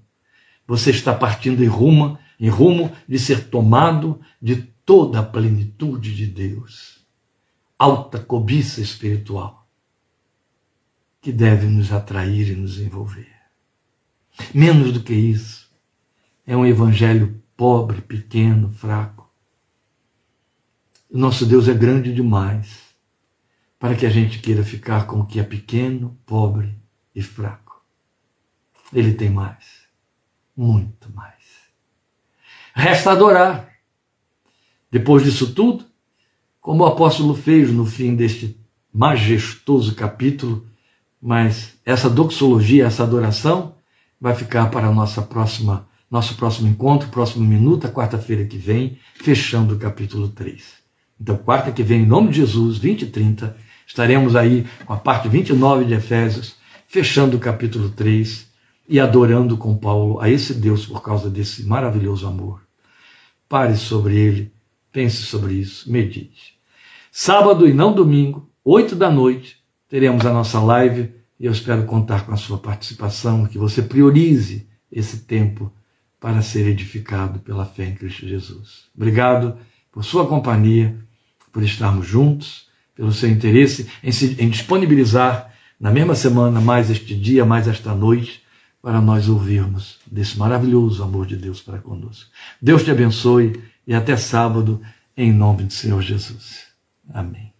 você 0.66 0.90
está 0.90 1.14
partindo 1.14 1.62
em 1.62 1.66
rumo, 1.66 2.18
em 2.38 2.48
rumo 2.48 2.92
de 3.09 3.18
ser 3.18 3.48
tomado 3.48 4.20
de 4.40 4.57
toda 4.57 5.20
a 5.20 5.22
plenitude 5.22 6.14
de 6.14 6.26
Deus. 6.26 7.05
Alta 7.78 8.18
cobiça 8.18 8.80
espiritual 8.80 9.66
que 11.20 11.32
deve 11.32 11.66
nos 11.66 11.90
atrair 11.90 12.50
e 12.50 12.55
nos 12.55 12.78
envolver. 12.78 13.32
Menos 14.52 14.92
do 14.92 15.00
que 15.00 15.14
isso, 15.14 15.70
é 16.46 16.55
um 16.55 16.66
evangelho 16.66 17.42
pobre, 17.57 18.02
pequeno, 18.02 18.70
fraco. 18.70 19.32
O 21.11 21.16
nosso 21.16 21.46
Deus 21.46 21.66
é 21.68 21.72
grande 21.72 22.12
demais 22.12 22.94
para 23.78 23.94
que 23.94 24.05
a 24.05 24.11
gente 24.11 24.38
queira 24.40 24.62
ficar 24.62 25.07
com 25.07 25.20
o 25.20 25.26
que 25.26 25.40
é 25.40 25.42
pequeno, 25.42 26.18
pobre 26.26 26.78
e 27.14 27.22
fraco. 27.22 27.64
Ele 28.95 29.12
tem 29.12 29.28
mais, 29.28 29.64
muito 30.57 31.12
mais. 31.12 31.34
Resta 32.72 33.11
adorar. 33.11 33.68
Depois 34.90 35.24
disso 35.24 35.53
tudo, 35.53 35.84
como 36.61 36.84
o 36.84 36.86
apóstolo 36.86 37.34
fez 37.34 37.72
no 37.72 37.84
fim 37.84 38.14
deste 38.14 38.57
majestoso 38.92 39.97
capítulo, 39.97 40.64
mas 41.20 41.76
essa 41.84 42.09
doxologia, 42.09 42.86
essa 42.86 43.03
adoração, 43.03 43.74
vai 44.20 44.34
ficar 44.34 44.70
para 44.70 44.92
nossa 44.92 45.20
próxima, 45.20 45.88
nosso 46.09 46.36
próximo 46.36 46.68
encontro, 46.68 47.09
próximo 47.09 47.45
minuto, 47.45 47.88
quarta-feira 47.88 48.45
que 48.45 48.57
vem, 48.57 48.99
fechando 49.16 49.74
o 49.74 49.78
capítulo 49.78 50.28
3. 50.28 50.62
Então, 51.20 51.36
quarta 51.36 51.72
que 51.72 51.82
vem, 51.82 52.03
em 52.03 52.07
nome 52.07 52.30
de 52.30 52.36
Jesus, 52.36 52.78
20 52.78 53.03
e 53.03 53.07
30, 53.07 53.57
estaremos 53.86 54.36
aí 54.36 54.64
com 54.86 54.92
a 54.92 54.97
parte 54.97 55.28
29 55.28 55.84
de 55.84 55.95
Efésios, 55.95 56.55
fechando 56.86 57.36
o 57.36 57.40
capítulo 57.40 57.90
3 57.90 58.53
e 58.89 59.01
adorando 59.01 59.57
com 59.57 59.76
Paulo 59.76 60.20
a 60.20 60.28
esse 60.28 60.55
Deus 60.55 60.87
por 60.87 61.03
causa 61.03 61.30
desse 61.30 61.64
maravilhoso 61.64 62.26
amor. 62.26 62.62
Pare 63.49 63.76
sobre 63.76 64.16
ele, 64.16 64.53
pense 64.93 65.22
sobre 65.22 65.55
isso, 65.55 65.91
medite. 65.91 66.59
Sábado 67.11 67.66
e 67.68 67.72
não 67.72 67.95
domingo, 67.95 68.51
oito 68.64 68.95
da 68.95 69.11
noite, 69.11 69.59
teremos 69.89 70.26
a 70.26 70.32
nossa 70.32 70.61
live 70.61 71.12
e 71.39 71.47
eu 71.47 71.53
espero 71.53 71.85
contar 71.85 72.26
com 72.26 72.32
a 72.32 72.37
sua 72.37 72.59
participação, 72.59 73.47
que 73.47 73.59
você 73.59 73.82
priorize 73.82 74.68
esse 74.91 75.18
tempo 75.18 75.72
para 76.20 76.43
ser 76.43 76.66
edificado 76.66 77.39
pela 77.41 77.64
fé 77.64 77.87
em 77.87 77.95
Cristo 77.95 78.26
Jesus. 78.26 78.85
Obrigado 78.95 79.57
por 79.93 80.05
sua 80.05 80.26
companhia, 80.26 80.97
por 81.53 81.62
estarmos 81.62 82.07
juntos, 82.07 82.68
pelo 82.95 83.12
seu 83.12 83.28
interesse 83.28 83.89
em, 84.03 84.12
se, 84.12 84.37
em 84.41 84.49
disponibilizar 84.49 85.53
na 85.78 85.91
mesma 85.91 86.14
semana 86.14 86.61
mais 86.61 86.91
este 86.91 87.14
dia, 87.14 87.45
mais 87.45 87.68
esta 87.68 87.95
noite 87.95 88.43
para 88.85 89.01
nós 89.01 89.30
ouvirmos 89.30 89.99
desse 90.07 90.39
maravilhoso 90.39 91.03
amor 91.03 91.24
de 91.24 91.37
Deus 91.37 91.59
para 91.62 91.78
conosco. 91.78 92.30
Deus 92.61 92.85
te 92.85 92.91
abençoe 92.91 93.59
e 93.87 93.95
até 93.95 94.14
sábado, 94.14 94.78
em 95.16 95.32
nome 95.32 95.64
do 95.64 95.72
Senhor 95.72 96.03
Jesus. 96.03 96.66
Amém. 97.09 97.53